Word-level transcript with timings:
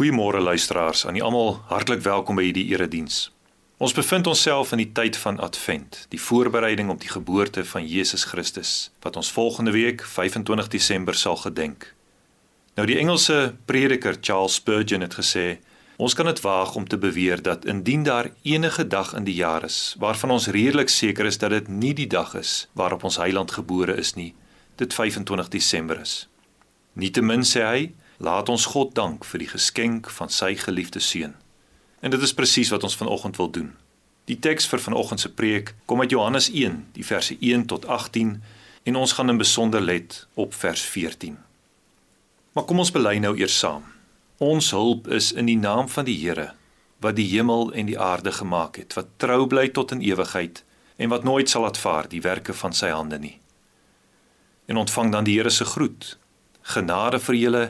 Goeiemôre 0.00 0.40
luisteraars, 0.40 1.06
aan 1.06 1.20
almal 1.20 1.58
hartlik 1.68 2.00
welkom 2.00 2.38
by 2.40 2.46
hierdie 2.46 2.70
erediens. 2.72 3.26
Ons 3.76 3.92
bevind 3.92 4.30
onsself 4.30 4.70
in 4.72 4.80
die 4.80 4.92
tyd 4.96 5.18
van 5.20 5.36
Advent, 5.44 6.06
die 6.08 6.20
voorbereiding 6.24 6.88
op 6.88 7.02
die 7.02 7.10
geboorte 7.12 7.66
van 7.68 7.84
Jesus 7.84 8.24
Christus, 8.24 8.70
wat 9.04 9.18
ons 9.20 9.28
volgende 9.36 9.74
week 9.76 10.00
25 10.00 10.72
Desember 10.72 11.14
sal 11.14 11.36
gedenk. 11.42 11.90
Nou 12.80 12.88
die 12.88 12.96
Engelse 12.96 13.58
prediker 13.68 14.16
Charles 14.20 14.56
Spurgeon 14.56 15.04
het 15.04 15.18
gesê, 15.20 15.60
ons 16.00 16.16
kan 16.16 16.32
dit 16.32 16.40
waag 16.48 16.72
om 16.80 16.88
te 16.88 16.96
beweer 16.96 17.44
dat 17.44 17.68
indien 17.68 18.08
daar 18.08 18.32
enige 18.40 18.88
dag 18.88 19.12
in 19.12 19.28
die 19.28 19.36
jaar 19.36 19.68
is 19.68 19.96
waarvan 20.00 20.32
ons 20.40 20.48
redelik 20.48 20.88
seker 20.88 21.28
is 21.28 21.36
dat 21.44 21.52
dit 21.52 21.68
nie 21.68 21.92
die 21.92 22.08
dag 22.08 22.32
is 22.40 22.70
waarop 22.72 23.04
ons 23.04 23.20
Heiland 23.20 23.52
gebore 23.52 24.00
is 24.00 24.16
nie, 24.16 24.32
dit 24.80 24.94
25 24.96 25.52
Desember 25.52 26.00
is. 26.00 26.22
Nietemin 26.96 27.44
sê 27.44 27.68
hy, 27.68 27.90
laat 28.20 28.48
ons 28.52 28.66
God 28.74 28.94
dank 28.94 29.24
vir 29.24 29.40
die 29.40 29.48
geskenk 29.48 30.10
van 30.12 30.28
sy 30.28 30.52
geliefde 30.60 31.00
seun. 31.00 31.34
En 32.04 32.12
dit 32.12 32.22
is 32.22 32.34
presies 32.36 32.68
wat 32.72 32.84
ons 32.84 32.96
vanoggend 32.96 33.36
wil 33.40 33.48
doen. 33.50 33.70
Die 34.28 34.36
teks 34.38 34.68
vir 34.68 34.82
vanoggend 34.84 35.20
se 35.20 35.30
preek 35.32 35.74
kom 35.88 36.04
uit 36.04 36.12
Johannes 36.12 36.50
1, 36.52 36.82
die 36.92 37.04
verse 37.04 37.36
1 37.40 37.66
tot 37.72 37.86
18 37.86 38.42
en 38.84 38.96
ons 38.96 39.12
gaan 39.16 39.32
in 39.32 39.40
besonder 39.40 39.80
let 39.80 40.26
op 40.34 40.54
vers 40.54 40.82
14. 40.82 41.38
Maar 42.52 42.64
kom 42.68 42.78
ons 42.84 42.92
bely 42.92 43.16
nou 43.24 43.32
eers 43.38 43.56
saam. 43.58 43.88
Ons 44.38 44.70
hulp 44.76 45.08
is 45.08 45.32
in 45.32 45.48
die 45.48 45.58
naam 45.58 45.88
van 45.88 46.04
die 46.04 46.18
Here 46.20 46.52
wat 47.00 47.16
die 47.16 47.28
hemel 47.32 47.70
en 47.72 47.88
die 47.88 47.96
aarde 47.96 48.32
gemaak 48.32 48.76
het, 48.76 48.92
wat 48.92 49.14
trou 49.16 49.46
bly 49.48 49.70
tot 49.72 49.94
in 49.96 50.02
ewigheid 50.04 50.60
en 51.00 51.08
wat 51.08 51.24
nooit 51.24 51.48
sal 51.48 51.64
laat 51.64 51.80
die 52.12 52.20
werke 52.20 52.52
van 52.52 52.76
sy 52.76 52.90
hande 52.92 53.18
nie. 53.18 53.38
En 54.68 54.76
ontvang 54.76 55.12
dan 55.12 55.24
die 55.24 55.38
Here 55.38 55.50
se 55.50 55.64
groet. 55.64 56.18
Genade 56.60 57.18
vir 57.18 57.34
julle 57.34 57.64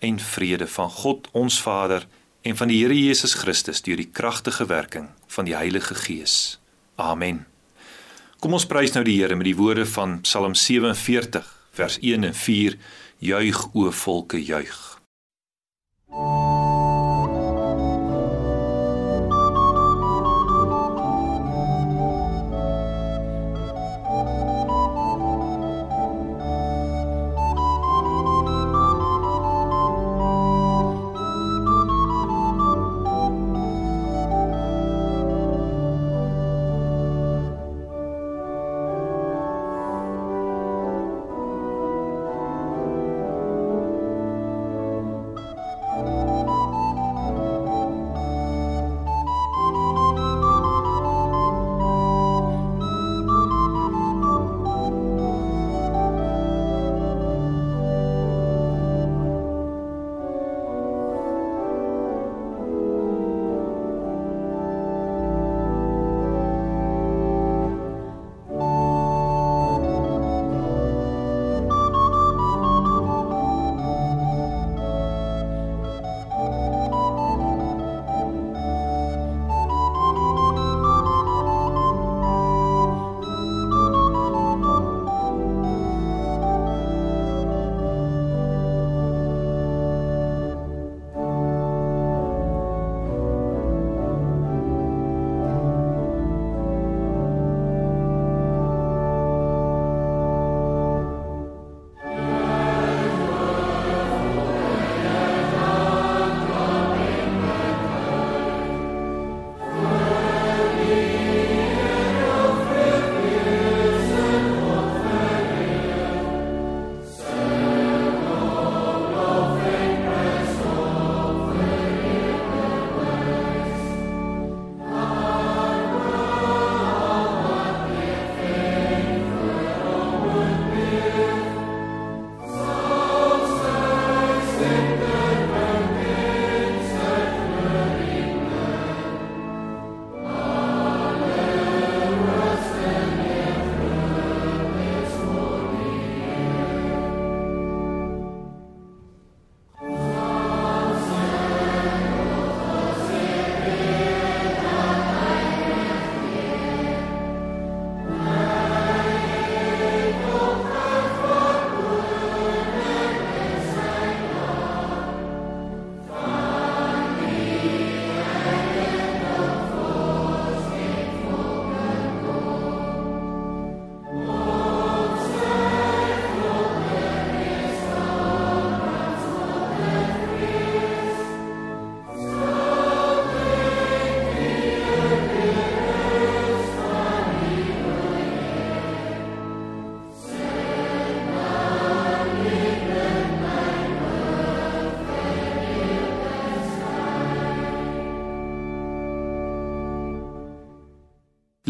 en 0.00 0.18
vrede 0.20 0.66
van 0.66 0.90
God 0.90 1.28
ons 1.32 1.60
Vader 1.62 2.06
en 2.42 2.56
van 2.56 2.68
die 2.68 2.80
Here 2.80 2.96
Jesus 2.96 3.34
Christus 3.34 3.82
deur 3.84 4.00
die 4.00 4.08
kragtige 4.12 4.66
werking 4.66 5.10
van 5.26 5.44
die 5.48 5.56
Heilige 5.56 5.94
Gees. 5.94 6.58
Amen. 6.96 7.44
Kom 8.40 8.56
ons 8.56 8.66
prys 8.66 8.94
nou 8.96 9.04
die 9.04 9.18
Here 9.20 9.36
met 9.36 9.50
die 9.50 9.56
woorde 9.56 9.84
van 9.86 10.20
Psalm 10.24 10.56
47 10.56 11.44
vers 11.76 11.98
1 12.00 12.24
en 12.24 12.34
4. 12.34 12.78
Juig 13.20 13.66
o 13.76 13.90
volke 13.92 14.40
juig. 14.40 14.78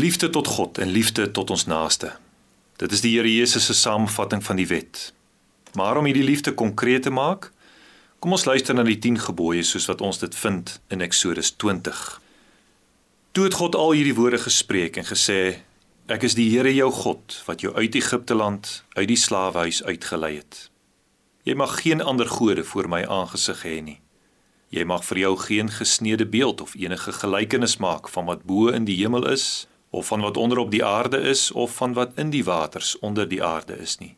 Liefde 0.00 0.31
tot 0.31 0.47
God 0.47 0.79
en 0.79 0.88
liefde 0.88 1.31
tot 1.31 1.50
ons 1.50 1.67
naaste. 1.67 2.12
Dit 2.76 2.93
is 2.93 3.02
die 3.05 3.11
Here 3.17 3.29
Jesus 3.29 3.67
se 3.67 3.75
samevatting 3.75 4.41
van 4.44 4.56
die 4.56 4.67
wet. 4.67 5.12
Maar 5.76 5.99
om 6.00 6.06
hierdie 6.08 6.25
liefde 6.25 6.55
konkreet 6.55 7.02
te 7.02 7.11
maak, 7.12 7.50
kom 8.19 8.32
ons 8.32 8.47
luister 8.49 8.75
na 8.75 8.85
die 8.87 8.97
10 8.97 9.19
gebooie 9.26 9.64
soos 9.67 9.91
wat 9.91 10.00
ons 10.00 10.23
dit 10.23 10.37
vind 10.43 10.73
in 10.88 11.05
Eksodus 11.05 11.50
20. 11.61 12.00
Toe 13.37 13.44
het 13.44 13.58
God 13.61 13.76
al 13.76 13.93
hierdie 13.99 14.17
woorde 14.17 14.41
gespreek 14.41 14.97
en 14.97 15.08
gesê: 15.11 15.41
Ek 16.08 16.25
is 16.25 16.38
die 16.38 16.49
Here 16.55 16.73
jou 16.73 16.88
God 17.02 17.37
wat 17.44 17.61
jou 17.61 17.75
uit 17.76 17.99
Egipte 18.00 18.38
land, 18.38 18.70
uit 18.97 19.08
die 19.11 19.20
slawehuis 19.20 19.82
uitgelei 19.85 20.38
het. 20.38 20.70
Jy 21.44 21.58
mag 21.61 21.76
geen 21.82 22.00
ander 22.00 22.31
gode 22.31 22.64
voor 22.64 22.88
my 22.88 23.02
aangesig 23.05 23.67
hê 23.69 23.81
nie. 23.85 23.99
Jy 24.73 24.87
mag 24.87 25.05
vir 25.05 25.26
jou 25.26 25.35
geen 25.44 25.69
gesneede 25.69 26.25
beeld 26.25 26.64
of 26.64 26.79
enige 26.79 27.12
gelykenis 27.12 27.76
maak 27.82 28.08
van 28.08 28.31
wat 28.31 28.47
bo 28.49 28.70
in 28.73 28.88
die 28.88 28.97
hemel 29.02 29.29
is 29.29 29.67
of 29.91 30.07
van 30.07 30.21
wat 30.21 30.37
onder 30.37 30.59
op 30.59 30.71
die 30.71 30.85
aarde 30.85 31.21
is 31.21 31.51
of 31.51 31.75
van 31.75 31.93
wat 31.93 32.13
in 32.15 32.31
die 32.31 32.45
waters 32.45 32.99
onder 32.99 33.29
die 33.29 33.43
aarde 33.45 33.79
is 33.79 33.99
nie. 33.99 34.17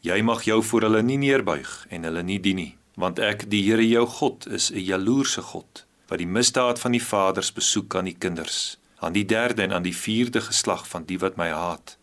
Jy 0.00 0.22
mag 0.22 0.42
jou 0.42 0.62
voor 0.62 0.80
hulle 0.88 1.02
nie 1.02 1.18
neerbuig 1.18 1.86
en 1.88 2.04
hulle 2.08 2.22
nie 2.22 2.40
dien 2.40 2.56
nie, 2.56 2.76
want 2.94 3.18
ek 3.18 3.48
die 3.50 3.62
Here 3.66 3.86
jou 3.88 4.06
God 4.06 4.46
is 4.46 4.70
'n 4.70 4.80
jaloerse 4.80 5.42
God 5.42 5.86
wat 6.08 6.18
die 6.18 6.26
misdaad 6.26 6.78
van 6.78 6.92
die 6.92 7.02
vaders 7.02 7.52
besoek 7.52 7.94
aan 7.94 8.04
die 8.04 8.18
kinders 8.18 8.78
aan 9.00 9.12
die 9.12 9.24
derde 9.24 9.62
en 9.62 9.72
aan 9.72 9.82
die 9.82 9.96
vierde 9.96 10.40
geslag 10.40 10.88
van 10.88 11.04
die 11.04 11.18
wat 11.18 11.36
my 11.36 11.48
haat. 11.48 11.96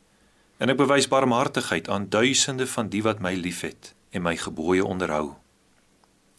En 0.58 0.70
ek 0.70 0.78
bewys 0.78 1.08
barmhartigheid 1.08 1.90
aan 1.90 2.10
duisende 2.10 2.68
van 2.68 2.90
die 2.90 3.04
wat 3.04 3.20
my 3.20 3.34
liefhet 3.34 3.94
en 4.10 4.22
my 4.22 4.38
gebooie 4.38 4.86
onderhou. 4.86 5.36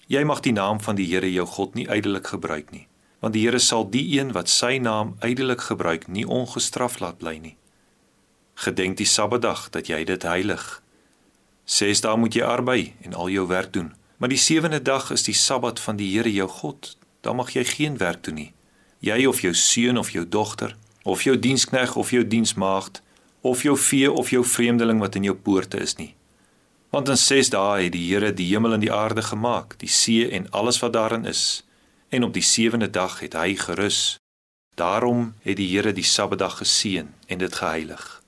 Jy 0.06 0.24
mag 0.24 0.40
die 0.40 0.52
naam 0.52 0.80
van 0.80 0.96
die 0.96 1.06
Here 1.06 1.32
jou 1.32 1.46
God 1.46 1.74
nie 1.74 1.86
ydelik 1.86 2.26
gebruik 2.26 2.70
nie 2.70 2.87
want 3.20 3.34
die 3.34 3.44
Here 3.46 3.58
sal 3.58 3.86
die 3.90 4.18
een 4.18 4.32
wat 4.32 4.50
sy 4.50 4.78
naam 4.78 5.16
ydelik 5.26 5.64
gebruik 5.70 6.06
nie 6.08 6.26
ongestraf 6.26 6.98
laat 7.02 7.18
bly 7.18 7.36
nie. 7.42 7.56
Gedenk 8.54 8.98
die 8.98 9.06
Sabbatdag 9.06 9.68
dat 9.74 9.90
jy 9.90 10.04
dit 10.04 10.22
heilig. 10.22 10.82
Ses 11.64 12.02
dae 12.02 12.16
moet 12.16 12.34
jy 12.34 12.46
arbei 12.46 12.94
en 13.06 13.14
al 13.14 13.30
jou 13.30 13.46
werk 13.50 13.72
doen, 13.72 13.92
maar 14.18 14.30
die 14.30 14.40
sewende 14.40 14.82
dag 14.82 15.10
is 15.14 15.26
die 15.26 15.34
Sabbat 15.34 15.80
van 15.80 15.98
die 15.98 16.10
Here 16.14 16.32
jou 16.32 16.48
God. 16.48 16.94
Dan 17.20 17.36
mag 17.36 17.50
jy 17.54 17.64
geen 17.64 17.98
werk 17.98 18.22
doen 18.24 18.38
nie. 18.38 18.52
Jy 19.02 19.26
of 19.26 19.42
jou 19.42 19.54
seun 19.54 19.98
of 19.98 20.10
jou 20.10 20.24
dogter, 20.26 20.76
of 21.04 21.22
jou 21.22 21.36
dienskneg 21.38 21.96
of 21.96 22.10
jou 22.10 22.24
diensmaagd, 22.26 23.02
of 23.42 23.62
jou 23.62 23.76
vee 23.78 24.10
of 24.10 24.30
jou 24.30 24.44
vreemdeling 24.44 24.98
wat 25.02 25.14
in 25.14 25.26
jou 25.26 25.34
poorte 25.34 25.78
is 25.78 25.96
nie. 25.98 26.14
Want 26.90 27.08
in 27.08 27.18
6 27.18 27.50
dae 27.50 27.82
het 27.84 27.92
die 27.92 28.06
Here 28.08 28.32
die 28.32 28.46
hemel 28.50 28.78
en 28.78 28.82
die 28.82 28.92
aarde 28.92 29.22
gemaak, 29.22 29.76
die 29.78 29.90
see 29.90 30.30
en 30.30 30.50
alles 30.50 30.78
wat 30.82 30.94
daarin 30.94 31.26
is 31.26 31.62
en 32.08 32.24
op 32.24 32.32
die 32.32 32.42
sewende 32.42 32.90
dag 32.90 33.20
het 33.20 33.32
hy 33.32 33.54
gerus. 33.56 34.16
Daarom 34.74 35.34
het 35.42 35.56
die 35.56 35.68
Here 35.76 35.92
die 35.92 36.04
Sabbatdag 36.04 36.56
geseën 36.56 37.08
en 37.26 37.38
dit 37.38 37.54
geheilig. 37.54 38.22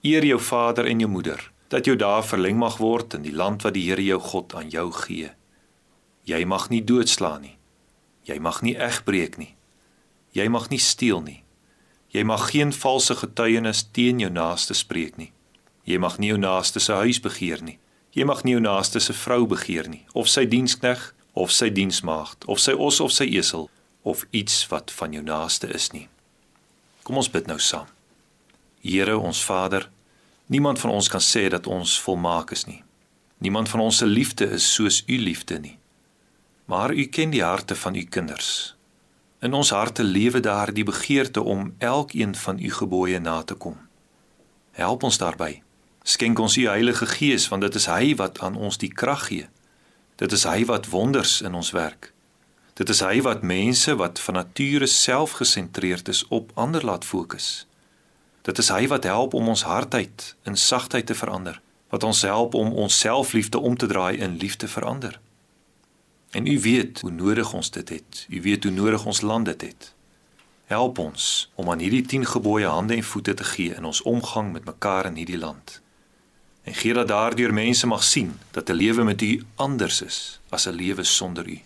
Eer 0.00 0.24
jou 0.24 0.40
vader 0.40 0.86
en 0.86 0.98
jou 0.98 1.10
moeder, 1.10 1.52
dat 1.68 1.84
jou 1.84 1.96
dae 1.96 2.22
verleng 2.22 2.58
mag 2.58 2.78
word 2.78 3.14
in 3.14 3.22
die 3.22 3.34
land 3.34 3.62
wat 3.62 3.74
die 3.74 3.84
Here 3.88 4.04
jou 4.04 4.20
God 4.20 4.54
aan 4.54 4.70
jou 4.70 4.90
gee. 4.92 5.30
Jy 6.24 6.44
mag 6.44 6.68
nie 6.70 6.84
doodslaan 6.84 7.40
nie. 7.40 7.56
Jy 8.26 8.38
mag 8.42 8.62
nie 8.62 8.74
egbreek 8.74 9.36
nie. 9.38 9.54
Jy 10.34 10.48
mag 10.48 10.70
nie 10.70 10.82
steel 10.82 11.20
nie. 11.22 11.42
Jy 12.10 12.24
mag 12.24 12.50
geen 12.50 12.72
valse 12.72 13.14
getuienis 13.14 13.84
teen 13.92 14.18
jou 14.20 14.30
naaste 14.30 14.74
spreek 14.74 15.16
nie. 15.16 15.32
Jy 15.86 15.98
mag 16.02 16.18
nie 16.18 16.32
jou 16.32 16.38
naaste 16.38 16.80
se 16.80 16.92
huis 16.92 17.20
begeer 17.22 17.62
nie. 17.62 17.78
Jy 18.16 18.24
mag 18.24 18.42
nie 18.44 18.56
jou 18.56 18.62
naaste 18.62 19.00
se 19.00 19.12
vrou 19.12 19.46
begeer 19.46 19.88
nie 19.88 20.02
of 20.14 20.28
sy 20.32 20.46
dienskneg 20.48 21.12
of 21.36 21.52
sy 21.52 21.68
diensmaagd 21.68 22.46
of 22.48 22.60
sy 22.62 22.72
os 22.72 23.00
of 23.04 23.12
sy 23.12 23.26
esel 23.36 23.68
of 24.08 24.24
iets 24.30 24.62
wat 24.70 24.92
van 24.96 25.12
jou 25.12 25.22
naaste 25.24 25.68
is 25.74 25.90
nie. 25.92 26.06
Kom 27.04 27.18
ons 27.20 27.28
bid 27.30 27.48
nou 27.50 27.58
saam. 27.60 27.88
Here 28.80 29.18
ons 29.18 29.42
Vader, 29.44 29.88
niemand 30.46 30.80
van 30.80 30.94
ons 30.94 31.10
kan 31.12 31.20
sê 31.20 31.48
dat 31.52 31.66
ons 31.66 31.98
volmaak 32.06 32.54
is 32.56 32.64
nie. 32.70 32.80
Niemand 33.44 33.68
van 33.68 33.82
ons 33.84 33.98
se 34.00 34.06
liefde 34.06 34.48
is 34.56 34.68
soos 34.72 35.02
u 35.06 35.18
liefde 35.18 35.58
nie. 35.60 35.76
Maar 36.70 36.94
u 36.94 37.04
ken 37.04 37.34
die 37.34 37.42
harte 37.44 37.76
van 37.76 37.94
u 37.94 38.04
kinders. 38.04 38.74
In 39.44 39.52
ons 39.52 39.70
harte 39.70 40.06
lewe 40.06 40.40
daar 40.40 40.72
die 40.72 40.86
begeerte 40.86 41.42
om 41.42 41.74
elkeen 41.78 42.32
van 42.34 42.58
u 42.58 42.70
gebooie 42.72 43.20
na 43.20 43.42
te 43.42 43.54
kom. 43.54 43.76
Help 44.72 45.02
ons 45.02 45.18
daarbey. 45.18 45.62
Skenk 46.02 46.38
ons 46.38 46.56
u 46.56 46.64
Heilige 46.66 47.06
Gees 47.06 47.48
want 47.52 47.66
dit 47.66 47.74
is 47.74 47.90
hy 47.92 48.14
wat 48.16 48.40
aan 48.40 48.56
ons 48.56 48.80
die 48.80 48.92
krag 48.94 49.26
gee 49.28 49.50
Dit 50.16 50.32
is 50.32 50.46
hy 50.48 50.64
wat 50.64 50.86
wonders 50.88 51.40
in 51.44 51.54
ons 51.54 51.70
werk. 51.76 52.12
Dit 52.72 52.88
is 52.88 53.02
hy 53.04 53.20
wat 53.20 53.42
mense 53.42 53.92
wat 54.00 54.20
van 54.20 54.34
nature 54.34 54.86
selfgesentreerd 54.86 56.08
is 56.08 56.22
op 56.28 56.50
ander 56.54 56.84
laat 56.84 57.04
fokus. 57.04 57.66
Dit 58.42 58.58
is 58.58 58.70
hy 58.72 58.86
wat 58.88 59.04
help 59.04 59.34
om 59.34 59.48
ons 59.52 59.66
hardheid 59.68 60.34
in 60.48 60.56
sagtheid 60.56 61.06
te 61.06 61.14
verander, 61.14 61.60
wat 61.92 62.04
ons 62.04 62.22
help 62.22 62.54
om 62.54 62.72
ons 62.72 62.98
selfliefde 62.98 63.58
om 63.58 63.76
te 63.76 63.86
draai 63.86 64.16
in 64.16 64.36
liefde 64.40 64.68
verander. 64.68 65.20
En 66.30 66.46
u 66.46 66.60
weet 66.60 67.00
hoe 67.00 67.10
nodig 67.10 67.52
ons 67.52 67.70
dit 67.70 67.88
het. 67.88 68.26
U 68.28 68.42
weet 68.42 68.64
hoe 68.64 68.72
nodig 68.72 69.04
ons 69.06 69.20
land 69.20 69.44
dit 69.44 69.68
het. 69.68 69.94
Help 70.64 70.98
ons 70.98 71.50
om 71.54 71.70
aan 71.70 71.84
hierdie 71.84 72.06
10 72.06 72.24
gebooie 72.26 72.66
hande 72.66 72.96
en 72.96 73.04
voete 73.04 73.34
te 73.34 73.44
gee 73.44 73.74
in 73.74 73.84
ons 73.84 74.02
omgang 74.02 74.52
met 74.52 74.64
mekaar 74.64 75.12
in 75.12 75.20
hierdie 75.20 75.38
land 75.38 75.80
en 76.66 76.74
gee 76.74 76.94
dat 76.94 77.08
daardeur 77.08 77.52
mense 77.54 77.86
mag 77.86 78.04
sien 78.04 78.38
dat 78.50 78.68
'n 78.70 78.72
lewe 78.82 79.04
met 79.04 79.22
U 79.22 79.44
anders 79.54 80.02
is 80.02 80.40
as 80.48 80.66
'n 80.66 80.74
lewe 80.74 81.04
sonder 81.04 81.48
U. 81.48 81.60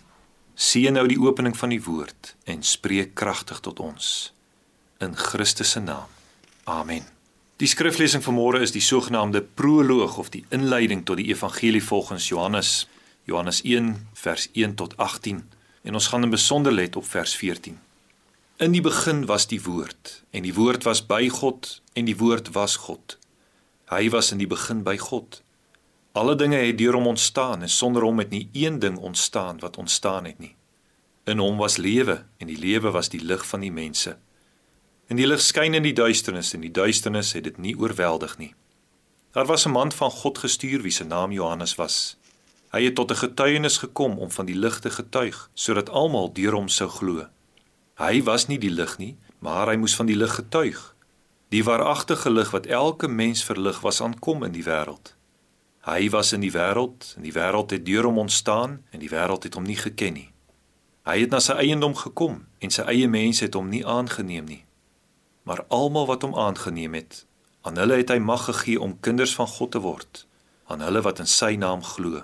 Sien 0.53 0.93
nou 0.93 1.07
die 1.07 1.19
opening 1.19 1.57
van 1.57 1.69
die 1.69 1.83
woord 1.83 2.35
en 2.43 2.63
spreek 2.63 3.13
kragtig 3.13 3.59
tot 3.59 3.79
ons 3.79 4.33
in 4.97 5.15
Christus 5.15 5.69
se 5.71 5.79
naam. 5.79 6.07
Amen. 6.63 7.03
Die 7.55 7.67
skriflesing 7.67 8.23
van 8.23 8.33
môre 8.33 8.59
is 8.59 8.71
die 8.71 8.81
sogenaamde 8.81 9.41
proloog 9.41 10.17
of 10.17 10.29
die 10.29 10.45
inleiding 10.49 11.05
tot 11.05 11.17
die 11.17 11.27
evangelie 11.27 11.83
volgens 11.83 12.27
Johannes, 12.27 12.87
Johannes 13.23 13.61
1 13.61 14.07
vers 14.13 14.49
1 14.53 14.75
tot 14.75 14.97
18 14.97 15.49
en 15.81 15.93
ons 15.93 16.07
gaan 16.07 16.23
in 16.23 16.29
besonder 16.29 16.71
let 16.71 16.95
op 16.95 17.05
vers 17.05 17.35
14. 17.35 17.79
In 18.57 18.71
die 18.71 18.81
begin 18.81 19.25
was 19.25 19.47
die 19.47 19.61
woord 19.61 20.23
en 20.29 20.41
die 20.41 20.53
woord 20.53 20.83
was 20.83 21.05
by 21.05 21.29
God 21.29 21.81
en 21.93 22.05
die 22.05 22.17
woord 22.17 22.51
was 22.51 22.75
God. 22.75 23.17
Hy 23.91 24.07
was 24.09 24.29
in 24.31 24.39
die 24.39 24.47
begin 24.47 24.85
by 24.87 24.95
God. 24.97 25.41
Alle 26.15 26.37
dinge 26.39 26.55
het 26.55 26.77
deur 26.79 26.95
hom 26.95 27.09
ontstaan 27.11 27.65
en 27.65 27.69
sonder 27.69 28.05
hom 28.07 28.21
het 28.23 28.29
nie 28.31 28.45
een 28.55 28.77
ding 28.79 28.97
ontstaan 28.97 29.59
wat 29.59 29.77
ontstaan 29.77 30.25
het 30.25 30.39
nie. 30.39 30.55
In 31.27 31.43
hom 31.43 31.57
was 31.59 31.75
lewe 31.77 32.21
en 32.39 32.47
die 32.47 32.59
lewe 32.59 32.91
was 32.95 33.11
die 33.11 33.19
lig 33.19 33.43
van 33.47 33.59
die 33.59 33.71
mense. 33.71 34.15
En 35.11 35.19
die 35.19 35.27
lig 35.27 35.43
skyn 35.43 35.75
in 35.75 35.83
die 35.83 35.95
duisternis 35.95 36.53
en 36.55 36.63
die 36.63 36.71
duisternis 36.71 37.33
het 37.35 37.43
dit 37.43 37.57
nie 37.59 37.75
oorweldig 37.75 38.37
nie. 38.39 38.53
Daar 39.35 39.45
was 39.45 39.67
'n 39.67 39.75
man 39.75 39.91
van 39.91 40.11
God 40.11 40.37
gestuur 40.37 40.81
wie 40.81 40.91
se 40.91 41.03
naam 41.03 41.31
Johannes 41.31 41.75
was. 41.75 42.17
Hy 42.71 42.83
het 42.83 42.95
tot 42.95 43.11
'n 43.11 43.23
getuienis 43.27 43.77
gekom 43.77 44.19
om 44.19 44.31
van 44.31 44.45
die 44.45 44.55
lig 44.55 44.79
te 44.79 44.89
getuig 44.89 45.49
sodat 45.53 45.89
almal 45.89 46.33
deur 46.33 46.53
hom 46.53 46.69
sou 46.69 46.89
glo. 46.89 47.27
Hy 47.95 48.23
was 48.23 48.47
nie 48.47 48.59
die 48.59 48.71
lig 48.71 48.97
nie, 48.97 49.17
maar 49.39 49.67
hy 49.67 49.75
moes 49.75 49.95
van 49.95 50.05
die 50.05 50.15
lig 50.15 50.35
getuig 50.35 50.90
Die 51.51 51.63
waaragtige 51.63 52.31
lig 52.31 52.51
wat 52.51 52.65
elke 52.65 53.07
mens 53.07 53.43
verlig 53.43 53.81
was 53.81 54.01
aankom 54.01 54.43
in 54.43 54.53
die 54.55 54.63
wêreld. 54.63 55.09
Hy 55.83 56.07
was 56.09 56.29
in 56.31 56.45
die 56.45 56.51
wêreld 56.53 57.09
en 57.17 57.25
die 57.27 57.33
wêreld 57.35 57.73
het 57.75 57.83
deur 57.85 58.07
hom 58.07 58.21
ontstaan 58.23 58.77
en 58.91 59.01
die 59.03 59.09
wêreld 59.11 59.43
het 59.43 59.57
hom 59.59 59.65
nie 59.67 59.75
geken 59.75 60.15
nie. 60.15 60.29
Hy 61.03 61.17
het 61.25 61.35
na 61.35 61.41
sy 61.43 61.57
eiendom 61.59 61.97
gekom 61.99 62.37
en 62.63 62.71
sy 62.71 62.85
eie 62.93 63.09
mense 63.11 63.43
het 63.43 63.57
hom 63.59 63.67
nie 63.67 63.83
aangeneem 63.83 64.47
nie. 64.47 64.61
Maar 65.43 65.65
almal 65.67 66.07
wat 66.07 66.23
hom 66.23 66.37
aangeneem 66.39 66.95
het, 66.95 67.25
aan 67.67 67.75
hulle 67.83 67.99
het 67.99 68.15
hy 68.15 68.21
mag 68.23 68.47
gegee 68.47 68.79
om 68.79 68.95
kinders 69.03 69.35
van 69.35 69.51
God 69.51 69.75
te 69.75 69.83
word, 69.83 70.23
aan 70.71 70.87
hulle 70.87 71.03
wat 71.03 71.19
in 71.19 71.27
sy 71.27 71.57
naam 71.59 71.83
glo. 71.83 72.23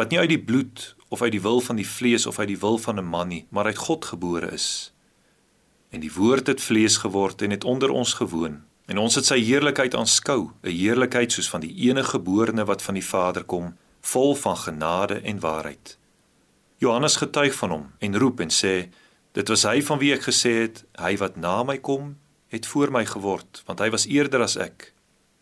Wat 0.00 0.08
nie 0.08 0.22
uit 0.22 0.32
die 0.32 0.44
bloed 0.48 0.94
of 1.12 1.20
uit 1.20 1.36
die 1.36 1.44
wil 1.44 1.60
van 1.60 1.76
die 1.76 1.88
vlees 1.88 2.24
of 2.24 2.40
uit 2.40 2.48
die 2.54 2.62
wil 2.64 2.80
van 2.80 2.96
'n 2.96 3.04
man 3.04 3.28
nie, 3.28 3.44
maar 3.50 3.68
uit 3.68 3.84
God 3.84 4.04
gebore 4.04 4.48
is. 4.48 4.94
En 5.92 6.00
die 6.00 6.12
woord 6.12 6.46
het 6.48 6.62
vlees 6.64 6.96
geword 6.96 7.42
en 7.44 7.50
het 7.52 7.64
onder 7.64 7.90
ons 7.90 8.14
gewoon. 8.16 8.62
En 8.88 8.98
ons 8.98 9.14
het 9.14 9.28
sy 9.28 9.38
heerlikheid 9.44 9.94
aanskou, 9.94 10.50
'n 10.62 10.68
heerlikheid 10.68 11.32
soos 11.32 11.48
van 11.48 11.60
die 11.60 11.74
enige 11.88 12.16
geborene 12.16 12.64
wat 12.64 12.82
van 12.82 12.94
die 12.94 13.04
Vader 13.04 13.44
kom, 13.44 13.76
vol 14.00 14.34
van 14.34 14.56
genade 14.56 15.20
en 15.20 15.40
waarheid. 15.40 15.98
Johannes 16.78 17.16
getuig 17.16 17.54
van 17.54 17.70
hom 17.70 17.86
en 17.98 18.18
roep 18.18 18.40
en 18.40 18.50
sê: 18.50 18.88
Dit 19.32 19.48
was 19.48 19.62
hy 19.62 19.82
van 19.82 19.98
wie 19.98 20.12
ek 20.12 20.22
gesê 20.22 20.52
het, 20.66 20.84
hy 20.98 21.16
wat 21.16 21.36
na 21.36 21.62
my 21.62 21.78
kom, 21.78 22.16
het 22.48 22.66
voor 22.66 22.90
my 22.90 23.04
geword, 23.06 23.62
want 23.66 23.78
hy 23.78 23.90
was 23.90 24.06
eerder 24.06 24.42
as 24.42 24.56
ek. 24.56 24.92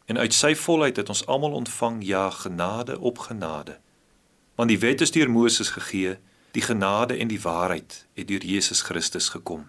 En 0.07 0.19
uit 0.19 0.35
sy 0.35 0.55
volheid 0.55 0.97
het 0.97 1.09
ons 1.09 1.27
almal 1.27 1.53
ontvang 1.53 2.05
ja 2.07 2.31
genade 2.31 2.99
op 2.99 3.19
genade. 3.19 3.79
Want 4.55 4.69
die 4.69 4.79
wet 4.79 5.01
is 5.01 5.11
deur 5.11 5.31
Moses 5.31 5.71
gegee, 5.71 6.19
die 6.51 6.63
genade 6.63 7.17
en 7.17 7.29
die 7.29 7.41
waarheid 7.41 8.07
het 8.15 8.29
deur 8.29 8.45
Jesus 8.45 8.83
Christus 8.83 9.29
gekom. 9.29 9.69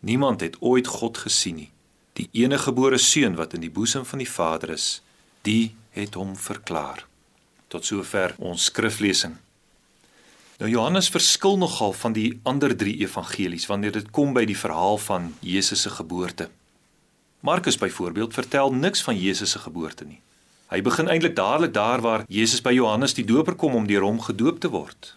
Niemand 0.00 0.40
het 0.40 0.56
ooit 0.60 0.86
God 0.86 1.18
gesien 1.18 1.54
nie. 1.54 1.70
Die 2.12 2.28
enige 2.32 2.62
gebore 2.62 2.98
seun 2.98 3.36
wat 3.36 3.54
in 3.54 3.60
die 3.60 3.70
boesem 3.70 4.04
van 4.04 4.18
die 4.18 4.30
Vader 4.30 4.72
is, 4.74 5.02
die 5.42 5.74
het 5.96 6.14
hom 6.14 6.36
verklaar. 6.36 7.06
Tot 7.68 7.84
sover 7.84 8.34
ons 8.38 8.64
skriflesing. 8.64 9.36
Nou 10.60 10.70
Johannes 10.70 11.08
verskil 11.08 11.56
nogal 11.56 11.92
van 11.92 12.12
die 12.12 12.40
ander 12.42 12.76
3 12.76 12.96
evangelies 13.00 13.66
wanneer 13.66 13.92
dit 13.92 14.10
kom 14.10 14.34
by 14.36 14.44
die 14.44 14.58
verhaal 14.58 14.98
van 14.98 15.30
Jesus 15.40 15.86
se 15.86 15.90
geboorte. 15.90 16.50
Markus 17.40 17.78
byvoorbeeld 17.80 18.34
vertel 18.34 18.72
niks 18.72 19.02
van 19.02 19.16
Jesus 19.16 19.50
se 19.50 19.58
geboorte 19.58 20.04
nie. 20.04 20.20
Hy 20.68 20.82
begin 20.82 21.08
eintlik 21.08 21.36
dadelik 21.36 21.72
daar 21.74 22.00
waar 22.00 22.24
Jesus 22.28 22.60
by 22.60 22.74
Johannes 22.76 23.16
die 23.16 23.24
Doper 23.24 23.56
kom 23.56 23.74
om 23.74 23.86
deur 23.88 24.04
hom 24.04 24.20
gedoop 24.20 24.60
te 24.60 24.68
word. 24.68 25.14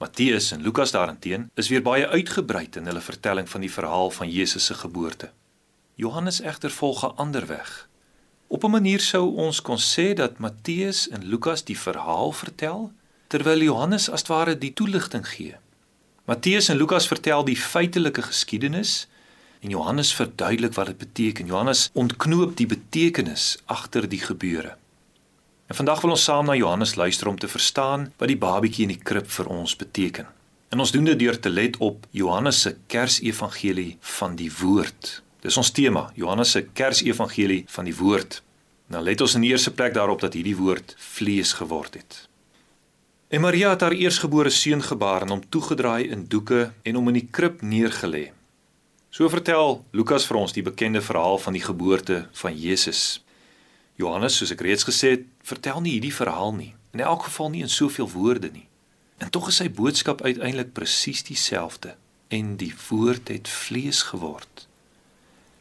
Matteus 0.00 0.50
en 0.50 0.62
Lukas 0.62 0.90
daarenteen 0.90 1.50
is 1.54 1.68
weer 1.68 1.82
baie 1.82 2.06
uitgebrei 2.08 2.68
in 2.76 2.86
hulle 2.88 3.02
vertelling 3.04 3.48
van 3.48 3.60
die 3.60 3.72
verhaal 3.72 4.10
van 4.10 4.30
Jesus 4.30 4.64
se 4.64 4.74
geboorte. 4.74 5.28
Johannes 5.94 6.40
egter 6.40 6.70
volg 6.70 7.04
'n 7.04 7.16
ander 7.16 7.46
weg. 7.46 7.88
Op 8.46 8.64
'n 8.64 8.70
manier 8.70 9.00
sou 9.00 9.36
ons 9.36 9.62
kon 9.62 9.78
sê 9.78 10.14
dat 10.14 10.38
Matteus 10.38 11.08
en 11.08 11.24
Lukas 11.24 11.64
die 11.64 11.78
verhaal 11.78 12.32
vertel 12.32 12.92
terwyl 13.26 13.62
Johannes 13.62 14.10
as 14.10 14.26
ware 14.26 14.58
die 14.58 14.72
toelichting 14.72 15.28
gee. 15.28 15.56
Matteus 16.24 16.68
en 16.68 16.76
Lukas 16.76 17.06
vertel 17.06 17.44
die 17.44 17.56
feitelike 17.56 18.22
geskiedenis 18.22 19.08
en 19.60 19.68
Johannes 19.68 20.14
verduidelik 20.14 20.72
wat 20.72 20.86
dit 20.86 20.98
beteken. 20.98 21.46
Johannes 21.46 21.90
ontknoop 21.92 22.56
die 22.56 22.66
betekenis 22.66 23.58
agter 23.64 24.08
die 24.08 24.20
gebeure. 24.20 24.76
En 25.70 25.76
vandag 25.76 26.00
wil 26.00 26.10
ons 26.10 26.22
saam 26.24 26.48
na 26.48 26.54
Johannes 26.58 26.96
luister 26.98 27.28
om 27.28 27.38
te 27.38 27.48
verstaan 27.48 28.08
wat 28.18 28.28
die 28.28 28.38
babatjie 28.38 28.88
in 28.88 28.90
die 28.90 29.02
krib 29.10 29.28
vir 29.30 29.46
ons 29.54 29.76
beteken. 29.78 30.26
En 30.74 30.82
ons 30.82 30.90
doen 30.90 31.06
dit 31.06 31.18
deur 31.18 31.38
te 31.38 31.50
let 31.50 31.76
op 31.78 32.08
Johannes 32.10 32.62
se 32.64 32.72
Kersevangelie 32.90 33.92
van 34.16 34.34
die 34.34 34.50
woord. 34.50 35.22
Dis 35.46 35.56
ons 35.62 35.70
tema, 35.70 36.08
Johannes 36.18 36.56
se 36.56 36.64
Kersevangelie 36.74 37.60
van 37.70 37.86
die 37.86 37.94
woord. 37.94 38.40
Nou 38.90 39.04
let 39.06 39.22
ons 39.22 39.38
in 39.38 39.46
die 39.46 39.52
eerste 39.54 39.70
plek 39.70 39.94
daarop 39.94 40.26
dat 40.26 40.34
hierdie 40.34 40.56
woord 40.58 40.96
vlees 40.98 41.54
geword 41.62 42.02
het. 42.02 42.18
En 43.30 43.46
Maria 43.46 43.70
het 43.70 43.86
haar 43.86 43.94
eersgebore 43.94 44.50
seun 44.50 44.82
gebaar 44.82 45.22
en 45.22 45.36
hom 45.36 45.48
toegedraai 45.54 46.10
in 46.10 46.26
doeke 46.26 46.72
en 46.82 46.98
hom 46.98 47.14
in 47.14 47.22
die 47.22 47.28
krib 47.30 47.62
neergelê. 47.62 48.32
So 49.14 49.30
vertel 49.30 49.84
Lukas 49.94 50.26
vir 50.26 50.42
ons 50.42 50.58
die 50.58 50.66
bekende 50.66 50.98
verhaal 50.98 51.38
van 51.38 51.54
die 51.54 51.62
geboorte 51.62 52.24
van 52.42 52.58
Jesus. 52.58 53.20
Johannes, 54.00 54.34
soos 54.40 54.50
ek 54.54 54.66
reeds 54.66 54.86
gesê 54.88 55.14
het, 55.14 55.29
vertel 55.42 55.80
nie 55.80 55.96
hierdie 55.98 56.14
verhaal 56.14 56.54
nie. 56.54 56.74
In 56.92 57.00
elk 57.00 57.22
geval 57.28 57.50
nie 57.50 57.62
in 57.62 57.70
soveel 57.70 58.10
woorde 58.10 58.50
nie. 58.52 58.68
En 59.18 59.30
tog 59.30 59.48
is 59.48 59.60
sy 59.60 59.68
boodskap 59.70 60.22
uiteindelik 60.22 60.72
presies 60.72 61.22
dieselfde 61.22 61.94
en 62.28 62.56
die 62.56 62.72
woord 62.88 63.28
het 63.28 63.48
vlees 63.48 64.02
geword. 64.02 64.66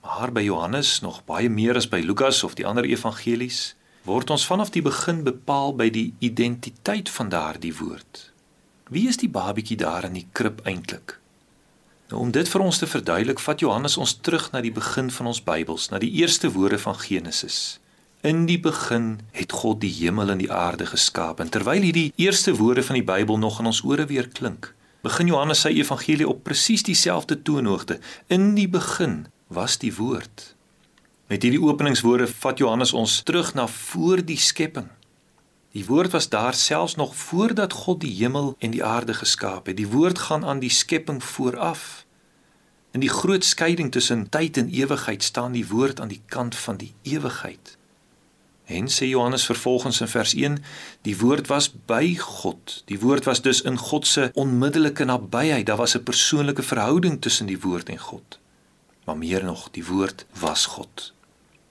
Maar 0.02 0.32
by 0.32 0.42
Johannes 0.46 1.00
nog 1.02 1.24
baie 1.26 1.50
meer 1.50 1.76
as 1.76 1.90
by 1.90 2.00
Lukas 2.00 2.44
of 2.44 2.56
die 2.56 2.66
ander 2.66 2.86
evangelies 2.88 3.74
word 4.08 4.32
ons 4.34 4.46
vanaf 4.48 4.72
die 4.74 4.82
begin 4.82 5.24
bepaal 5.26 5.74
by 5.76 5.90
die 5.94 6.14
identiteit 6.24 7.10
van 7.14 7.30
daardie 7.30 7.74
woord. 7.78 8.30
Wie 8.90 9.08
is 9.10 9.20
die 9.22 9.30
babatjie 9.30 9.78
daar 9.78 10.08
in 10.08 10.16
die 10.18 10.28
krib 10.32 10.64
eintlik? 10.66 11.20
Nou 12.10 12.24
om 12.24 12.32
dit 12.34 12.50
vir 12.50 12.64
ons 12.66 12.80
te 12.82 12.88
verduidelik, 12.90 13.42
vat 13.44 13.62
Johannes 13.62 14.00
ons 14.02 14.16
terug 14.26 14.48
na 14.54 14.64
die 14.66 14.74
begin 14.74 15.12
van 15.14 15.30
ons 15.30 15.44
Bybels, 15.46 15.92
na 15.92 16.00
die 16.02 16.10
eerste 16.24 16.50
woorde 16.56 16.80
van 16.82 16.98
Genesis. 16.98 17.78
In 18.22 18.42
die 18.50 18.60
begin 18.60 19.22
het 19.32 19.54
God 19.56 19.78
die 19.80 19.94
hemel 19.94 20.34
en 20.34 20.42
die 20.42 20.52
aarde 20.52 20.84
geskaap. 20.86 21.40
En 21.40 21.50
terwyl 21.50 21.86
hierdie 21.88 22.12
eerste 22.20 22.52
woorde 22.56 22.84
van 22.84 22.98
die 23.00 23.04
Bybel 23.08 23.38
nog 23.40 23.62
in 23.62 23.70
ons 23.72 23.80
ore 23.88 24.10
weer 24.10 24.28
klink, 24.28 24.74
begin 25.08 25.32
Johannes 25.32 25.62
sy 25.64 25.72
evangelie 25.78 26.28
op 26.28 26.42
presies 26.44 26.84
dieselfde 26.84 27.38
toonhoogte. 27.48 28.02
In 28.28 28.58
die 28.60 28.68
begin 28.68 29.30
was 29.48 29.78
die 29.80 29.94
woord. 29.96 30.50
Met 31.32 31.48
hierdie 31.48 31.64
openingswoorde 31.64 32.28
vat 32.28 32.60
Johannes 32.60 32.92
ons 32.92 33.22
terug 33.24 33.54
na 33.56 33.70
voor 33.72 34.26
die 34.26 34.38
skepping. 34.38 34.92
Die 35.72 35.88
woord 35.88 36.12
was 36.12 36.28
daar 36.28 36.54
selfs 36.54 37.00
nog 37.00 37.16
voordat 37.16 37.74
God 37.88 38.04
die 38.04 38.14
hemel 38.20 38.56
en 38.60 38.76
die 38.76 38.84
aarde 38.84 39.16
geskaap 39.16 39.72
het. 39.72 39.80
Die 39.80 39.88
woord 39.88 40.20
gaan 40.28 40.44
aan 40.44 40.60
die 40.60 40.76
skepping 40.76 41.24
vooraf. 41.24 42.04
In 42.92 43.00
die 43.00 43.16
groot 43.16 43.48
skeiding 43.48 43.96
tussen 43.96 44.28
tyd 44.30 44.58
en 44.60 44.68
ewigheid 44.68 45.24
staan 45.24 45.56
die 45.56 45.68
woord 45.72 46.04
aan 46.04 46.12
die 46.12 46.24
kant 46.28 46.56
van 46.56 46.84
die 46.84 46.92
ewigheid. 47.08 47.79
En 48.70 48.86
sê 48.88 49.08
Johannes 49.10 49.46
vervolgens 49.46 50.02
in 50.02 50.08
vers 50.08 50.34
1, 50.34 50.58
die 51.02 51.18
woord 51.18 51.48
was 51.48 51.72
by 51.86 52.16
God. 52.18 52.84
Die 52.86 53.00
woord 53.00 53.26
was 53.26 53.42
dus 53.42 53.62
in 53.62 53.78
God 53.78 54.08
se 54.08 54.30
onmiddellike 54.34 55.04
nabyheid. 55.04 55.66
Daar 55.66 55.78
was 55.78 55.98
'n 55.98 56.04
persoonlike 56.04 56.64
verhouding 56.64 57.22
tussen 57.22 57.46
die 57.46 57.60
woord 57.60 57.90
en 57.90 57.98
God. 57.98 58.40
Maar 59.06 59.18
meer 59.18 59.44
nog, 59.44 59.72
die 59.72 59.86
woord 59.86 60.26
was 60.40 60.66
God. 60.66 61.14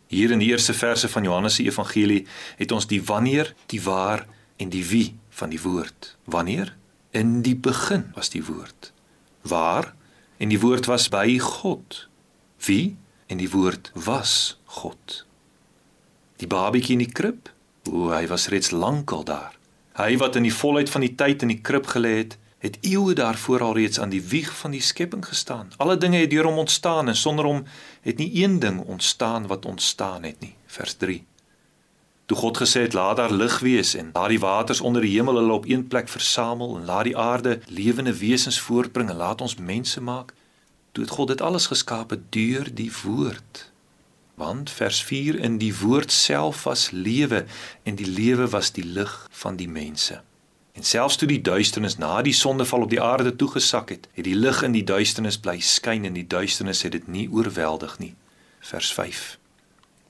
Hier 0.06 0.30
in 0.30 0.38
die 0.38 0.48
eerste 0.48 0.74
verse 0.74 1.08
van 1.08 1.22
Johannes 1.22 1.54
se 1.54 1.62
evangelie 1.62 2.26
het 2.56 2.72
ons 2.72 2.86
die 2.86 3.04
wanneer, 3.04 3.54
die 3.66 3.82
waar 3.82 4.26
en 4.56 4.68
die 4.68 4.86
wie 4.86 5.16
van 5.28 5.48
die 5.48 5.60
woord. 5.60 6.16
Wanneer? 6.24 6.76
In 7.10 7.42
die 7.42 7.56
begin 7.56 8.10
was 8.14 8.28
die 8.28 8.44
woord. 8.44 8.92
Waar? 9.40 9.94
En 10.36 10.48
die 10.48 10.60
woord 10.60 10.86
was 10.86 11.08
by 11.08 11.38
God. 11.38 12.08
Wie? 12.56 12.96
En 13.26 13.36
die 13.36 13.50
woord 13.50 13.90
was 13.94 14.58
God. 14.64 15.27
Die 16.38 16.46
babatjie 16.46 16.94
in 16.94 17.02
die 17.02 17.12
krib, 17.12 17.48
o, 17.90 18.10
hy 18.14 18.26
was 18.30 18.46
reeds 18.52 18.70
lankal 18.70 19.24
daar. 19.26 19.56
Hy 19.98 20.14
wat 20.20 20.36
in 20.38 20.46
die 20.46 20.54
volheid 20.54 20.90
van 20.90 21.02
die 21.02 21.14
tyd 21.18 21.42
in 21.42 21.50
die 21.50 21.62
krib 21.66 21.88
gelê 21.90 22.12
het, 22.20 22.36
het 22.62 22.78
eeue 22.86 23.14
daarvoor 23.14 23.62
al 23.62 23.74
reeds 23.74 23.98
aan 24.00 24.10
die 24.10 24.22
wieg 24.22 24.50
van 24.58 24.70
die 24.74 24.82
skepping 24.82 25.24
gestaan. 25.26 25.72
Alle 25.76 25.96
dinge 25.98 26.18
het 26.18 26.30
deur 26.30 26.46
hom 26.46 26.58
ontstaan 26.58 27.08
en 27.08 27.16
sonder 27.16 27.46
hom 27.46 27.64
het 28.02 28.18
nie 28.18 28.30
een 28.42 28.58
ding 28.58 28.80
ontstaan 28.80 29.46
wat 29.46 29.66
ontstaan 29.66 30.22
het 30.22 30.40
nie. 30.40 30.54
Vers 30.66 30.94
3. 30.94 31.24
Toe 32.26 32.36
God 32.36 32.58
gesê 32.60 32.80
het 32.86 32.92
laat 32.92 33.16
daar 33.16 33.32
lig 33.32 33.58
wees 33.58 33.94
en 33.94 34.10
laat 34.12 34.28
die 34.28 34.40
waters 34.40 34.80
onder 34.80 35.02
die 35.02 35.14
hemel 35.14 35.38
hulle 35.40 35.52
op 35.52 35.66
een 35.66 35.86
plek 35.86 36.08
versamel 36.08 36.76
en 36.76 36.84
laat 36.84 37.04
die 37.04 37.16
aarde 37.16 37.60
lewende 37.66 38.14
wesens 38.18 38.60
voortbring 38.60 39.10
en 39.10 39.16
laat 39.16 39.40
ons 39.40 39.56
mense 39.56 40.00
maak, 40.00 40.34
toe 40.92 41.04
het 41.04 41.12
God 41.12 41.28
dit 41.28 41.40
alles 41.40 41.66
geskape 41.66 42.20
deur 42.28 42.68
die 42.74 42.92
woord. 43.02 43.70
Want 44.38 44.70
vers 44.70 45.02
4 45.02 45.34
in 45.34 45.56
die 45.58 45.72
woord 45.74 46.12
self 46.14 46.62
was 46.62 46.90
lewe 46.90 47.44
en 47.82 47.96
die 47.98 48.06
lewe 48.06 48.46
was 48.48 48.70
die 48.72 48.84
lig 48.84 49.26
van 49.30 49.56
die 49.58 49.68
mense. 49.68 50.20
En 50.78 50.84
selfs 50.86 51.16
toe 51.18 51.26
die 51.26 51.40
duisternis 51.42 51.96
na 51.98 52.20
die 52.22 52.32
sondeval 52.32 52.84
op 52.86 52.92
die 52.92 53.00
aarde 53.02 53.32
toegesak 53.36 53.90
het, 53.90 54.06
het 54.14 54.24
die 54.28 54.36
lig 54.38 54.60
in 54.62 54.76
die 54.76 54.84
duisternis 54.86 55.40
bly 55.42 55.56
skyn 55.58 56.06
en 56.06 56.14
die 56.14 56.26
duisternis 56.26 56.84
het 56.86 56.94
dit 56.94 57.08
nie 57.10 57.26
oorweldig 57.26 57.96
nie. 57.98 58.12
Vers 58.62 58.92
5. 58.94 59.24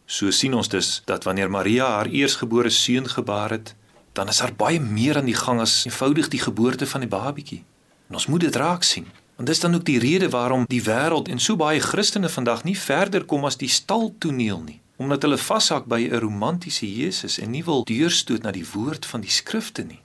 So 0.04 0.28
sien 0.30 0.54
ons 0.54 0.68
dus 0.68 0.90
dat 1.08 1.24
wanneer 1.24 1.48
Maria 1.50 1.86
haar 1.94 2.12
eersgebore 2.12 2.70
seun 2.70 3.08
gebaar 3.08 3.56
het, 3.56 3.74
dan 4.12 4.28
is 4.28 4.42
daar 4.44 4.52
baie 4.52 4.80
meer 4.80 5.16
aan 5.16 5.30
die 5.30 5.38
gang 5.40 5.60
as 5.64 5.86
eenvoudig 5.88 6.28
die 6.28 6.44
geboorte 6.44 6.86
van 6.86 7.00
die 7.00 7.08
babatjie. 7.16 7.62
En 8.08 8.20
ons 8.20 8.26
moet 8.28 8.44
dit 8.44 8.60
raak 8.60 8.84
sien. 8.84 9.08
Want 9.38 9.50
dis 9.50 9.60
dan 9.60 9.74
ook 9.74 9.84
die 9.84 9.98
rede 9.98 10.28
waarom 10.28 10.64
die 10.66 10.82
wêreld 10.82 11.28
en 11.28 11.38
so 11.38 11.54
baie 11.56 11.80
Christene 11.80 12.28
vandag 12.28 12.64
nie 12.66 12.78
verder 12.78 13.24
kom 13.24 13.44
as 13.46 13.56
die 13.56 13.68
staltoneel 13.70 14.62
nie, 14.66 14.80
omdat 14.98 15.22
hulle 15.22 15.38
vashak 15.38 15.84
by 15.86 16.00
'n 16.08 16.18
romantiese 16.24 16.88
Jesus 16.94 17.38
en 17.38 17.50
nie 17.50 17.64
wil 17.64 17.84
deurstoot 17.84 18.42
na 18.42 18.50
die 18.50 18.66
woord 18.72 19.06
van 19.06 19.20
die 19.20 19.30
skrifte 19.30 19.82
nie. 19.82 20.00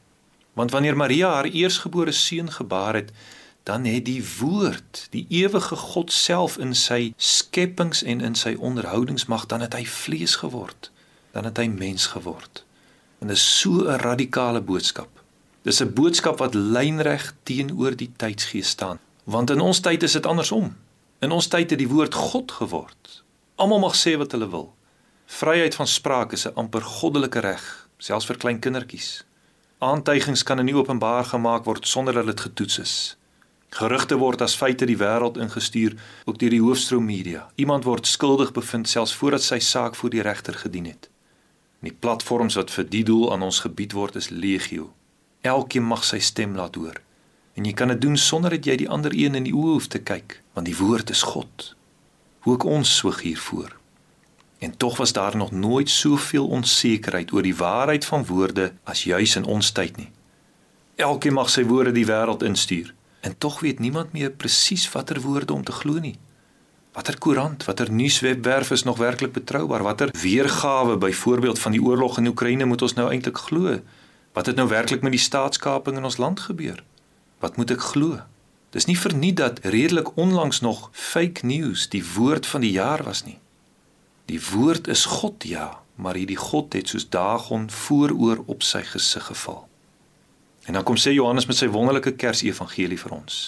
Want 0.54 0.72
wanneer 0.72 0.98
Maria 0.98 1.34
haar 1.34 1.50
eersgebore 1.50 2.12
seun 2.12 2.52
gebaar 2.52 2.94
het, 2.94 3.10
dan 3.64 3.86
het 3.86 4.06
die 4.06 4.24
woord, 4.40 5.08
die 5.10 5.26
ewige 5.30 5.76
God 5.76 6.12
self 6.12 6.58
in 6.58 6.76
sy 6.76 7.14
skepings 7.18 8.04
en 8.04 8.22
in 8.22 8.36
sy 8.36 8.54
onderhoudingsmag 8.54 9.46
dan 9.46 9.62
het 9.62 9.74
hy 9.74 9.86
vlees 9.86 10.36
geword, 10.36 10.92
dan 11.32 11.44
het 11.44 11.58
hy 11.58 11.68
mens 11.68 12.06
geword. 12.06 12.66
En 13.20 13.28
dit 13.28 13.38
is 13.38 13.60
so 13.60 13.70
'n 13.90 13.98
radikale 13.98 14.62
boodskap. 14.62 15.10
Dis 15.62 15.82
'n 15.82 15.94
boodskap 15.94 16.38
wat 16.38 16.54
lynreg 16.54 17.34
teenoor 17.44 17.96
die 17.96 18.12
tydsgees 18.16 18.70
staan. 18.70 19.00
Want 19.24 19.50
in 19.50 19.60
ons 19.60 19.80
tyd 19.80 20.04
is 20.04 20.12
dit 20.12 20.26
andersom. 20.26 20.74
In 21.24 21.32
ons 21.32 21.48
tyd 21.48 21.70
het 21.70 21.80
die 21.80 21.88
woord 21.88 22.14
God 22.14 22.52
geword. 22.52 23.24
Almal 23.56 23.80
mag 23.80 23.96
sê 23.96 24.18
wat 24.20 24.34
hulle 24.36 24.50
wil. 24.52 24.74
Vryheid 25.26 25.76
van 25.76 25.88
spraak 25.88 26.34
is 26.36 26.46
'n 26.48 26.56
amper 26.56 26.82
goddelike 26.82 27.40
reg, 27.40 27.88
selfs 27.98 28.26
vir 28.26 28.38
klein 28.38 28.60
kindertjies. 28.60 29.24
Aantuigings 29.80 30.44
kan 30.44 30.66
nie 30.66 30.76
openbaar 30.76 31.26
gemaak 31.26 31.64
word 31.66 31.88
sonder 31.88 32.14
dat 32.14 32.26
dit 32.26 32.40
getoets 32.40 32.80
is. 32.80 33.18
Gerugte 33.70 34.18
word 34.18 34.42
as 34.42 34.56
feite 34.56 34.86
die 34.86 34.98
wêreld 34.98 35.38
ingestuur 35.38 35.96
ook 36.26 36.38
deur 36.40 36.50
die 36.50 36.62
hoofstroom 36.62 37.06
media. 37.06 37.50
Iemand 37.56 37.84
word 37.84 38.08
skuldig 38.08 38.52
bevind 38.52 38.90
selfs 38.90 39.16
voordat 39.16 39.42
sy 39.42 39.60
saak 39.60 39.96
voor 39.96 40.10
die 40.10 40.22
regter 40.22 40.54
gedien 40.54 40.86
het. 40.86 41.10
En 41.82 41.90
die 41.90 41.98
platforms 42.00 42.56
wat 42.56 42.72
vir 42.72 42.90
die 42.90 43.04
doel 43.04 43.34
aan 43.34 43.42
ons 43.42 43.60
gebied 43.60 43.92
word 43.92 44.16
is 44.16 44.30
legio. 44.30 44.94
Elkeen 45.42 45.84
mag 45.84 46.04
sy 46.04 46.20
stem 46.20 46.56
laat 46.56 46.76
hoor. 46.76 47.02
En 47.54 47.66
jy 47.66 47.74
kan 47.74 47.88
dit 47.88 48.02
doen 48.02 48.18
sonder 48.18 48.50
dat 48.50 48.66
jy 48.66 48.76
die 48.82 48.90
ander 48.90 49.14
een 49.14 49.36
in 49.36 49.46
die 49.46 49.54
oë 49.54 49.76
hoef 49.76 49.88
te 49.88 50.02
kyk, 50.02 50.40
want 50.54 50.66
die 50.66 50.78
woord 50.78 51.10
is 51.14 51.22
God. 51.22 51.76
Hoe 52.46 52.56
ek 52.56 52.66
ons 52.66 52.98
soog 52.98 53.22
hiervoor. 53.22 53.76
En 54.64 54.78
tog 54.78 54.98
was 54.98 55.14
daar 55.14 55.36
nog 55.38 55.52
nooit 55.52 55.90
soveel 55.90 56.48
onsekerheid 56.48 57.32
oor 57.34 57.44
die 57.44 57.56
waarheid 57.56 58.06
van 58.06 58.26
woorde 58.26 58.72
as 58.84 59.04
juis 59.04 59.36
in 59.36 59.46
ons 59.46 59.72
tyd 59.72 59.98
nie. 59.98 60.10
Elkeen 60.96 61.34
mag 61.34 61.50
sy 61.50 61.66
woorde 61.68 61.92
die 61.92 62.08
wêreld 62.08 62.46
instuur 62.46 62.94
en 63.24 63.38
tog 63.38 63.60
weet 63.64 63.80
niemand 63.80 64.12
meer 64.12 64.32
presies 64.32 64.84
watter 64.92 65.22
woorde 65.24 65.54
om 65.54 65.64
te 65.64 65.72
glo 65.72 66.00
nie. 66.00 66.18
Watter 66.94 67.18
koerant, 67.18 67.64
watter 67.66 67.92
nuuswebwerf 67.92 68.72
is 68.72 68.84
nog 68.84 68.98
werklik 68.98 69.32
betroubaar? 69.32 69.84
Watter 69.84 70.12
weergawe 70.22 70.98
byvoorbeeld 70.98 71.60
van 71.60 71.72
die 71.72 71.82
oorlog 71.82 72.18
in 72.18 72.28
Oekraïne 72.28 72.66
moet 72.66 72.82
ons 72.82 72.94
nou 72.94 73.10
eintlik 73.10 73.38
glo? 73.38 73.80
Wat 74.34 74.46
het 74.46 74.56
nou 74.56 74.68
werklik 74.68 75.02
met 75.02 75.16
die 75.16 75.22
staatskaping 75.24 75.98
in 75.98 76.04
ons 76.04 76.18
land 76.18 76.40
gebeur? 76.40 76.84
Wat 77.44 77.58
moet 77.60 77.74
ek 77.76 77.82
glo? 77.92 78.22
Dis 78.72 78.88
nie 78.88 78.96
verniet 78.96 79.38
dat 79.38 79.60
redelik 79.68 80.14
onlangs 80.16 80.62
nog 80.64 80.90
fake 80.96 81.46
news 81.46 81.90
die 81.92 82.04
woord 82.14 82.48
van 82.48 82.64
die 82.64 82.72
jaar 82.72 83.04
was 83.04 83.26
nie. 83.28 83.36
Die 84.32 84.40
woord 84.40 84.88
is 84.88 85.04
God 85.06 85.44
ja, 85.44 85.82
maar 86.00 86.16
hierdie 86.16 86.40
God 86.40 86.74
het 86.74 86.94
soos 86.94 87.10
Dagon 87.12 87.68
vooroor 87.70 88.46
op 88.48 88.64
sy 88.64 88.82
gesig 88.88 89.28
geval. 89.28 89.66
En 90.64 90.80
dan 90.80 90.88
kom 90.88 90.96
sê 90.96 91.12
Johannes 91.12 91.50
met 91.50 91.60
sy 91.60 91.68
wonderlike 91.68 92.16
Kersevangelie 92.16 93.02
vir 93.02 93.18
ons. 93.20 93.42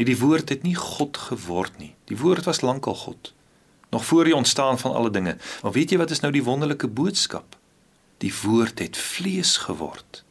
Hierdie 0.00 0.16
woord 0.16 0.48
het 0.48 0.64
nie 0.64 0.74
God 0.78 1.20
geword 1.28 1.76
nie. 1.76 1.92
Die 2.08 2.16
woord 2.16 2.48
was 2.48 2.64
lankal 2.64 2.96
God. 3.04 3.34
Nog 3.92 4.04
voor 4.08 4.24
die 4.24 4.36
ontstaan 4.36 4.80
van 4.80 4.96
alle 4.96 5.12
dinge. 5.12 5.36
Maar 5.62 5.76
weet 5.76 5.92
jy 5.92 6.00
wat 6.00 6.10
is 6.10 6.24
nou 6.24 6.32
die 6.32 6.46
wonderlike 6.48 6.88
boodskap? 6.88 7.58
Die 8.24 8.32
woord 8.42 8.80
het 8.80 8.96
vlees 8.96 9.58
geword. 9.68 10.24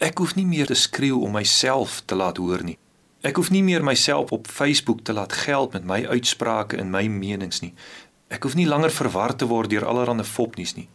Ek 0.00 0.16
hoef 0.16 0.32
nie 0.32 0.46
meer 0.48 0.64
te 0.64 0.76
skreeu 0.80 1.18
om 1.20 1.34
myself 1.36 1.98
te 2.08 2.16
laat 2.16 2.38
hoor 2.40 2.62
nie. 2.64 2.78
Ek 3.20 3.36
hoef 3.36 3.50
nie 3.52 3.60
meer 3.60 3.82
myself 3.84 4.30
op 4.32 4.46
Facebook 4.48 5.02
te 5.04 5.12
laat 5.12 5.34
geld 5.42 5.76
met 5.76 5.84
my 5.84 5.98
uitsprake 6.08 6.78
en 6.80 6.88
my 6.88 7.02
menings 7.12 7.60
nie. 7.60 7.74
Ek 8.32 8.48
hoef 8.48 8.56
nie 8.56 8.64
langer 8.64 8.94
verwar 8.96 9.36
te 9.36 9.44
word 9.50 9.68
deur 9.68 9.84
allerlei 9.84 10.24
fopnuus 10.24 10.72
nie. 10.78 10.88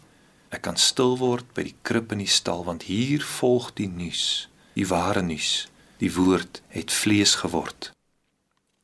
Ek 0.50 0.66
kan 0.66 0.82
stil 0.82 1.20
word 1.22 1.46
by 1.54 1.68
die 1.70 1.76
krib 1.86 2.18
in 2.18 2.26
die 2.26 2.34
stal 2.40 2.66
want 2.66 2.90
hier 2.90 3.22
volg 3.36 3.76
die 3.78 3.92
nuus, 3.94 4.50
die 4.74 4.90
ware 4.90 5.22
nuus. 5.22 5.68
Die 6.02 6.10
woord 6.18 6.64
het 6.74 6.90
vlees 6.90 7.38
geword. 7.46 7.94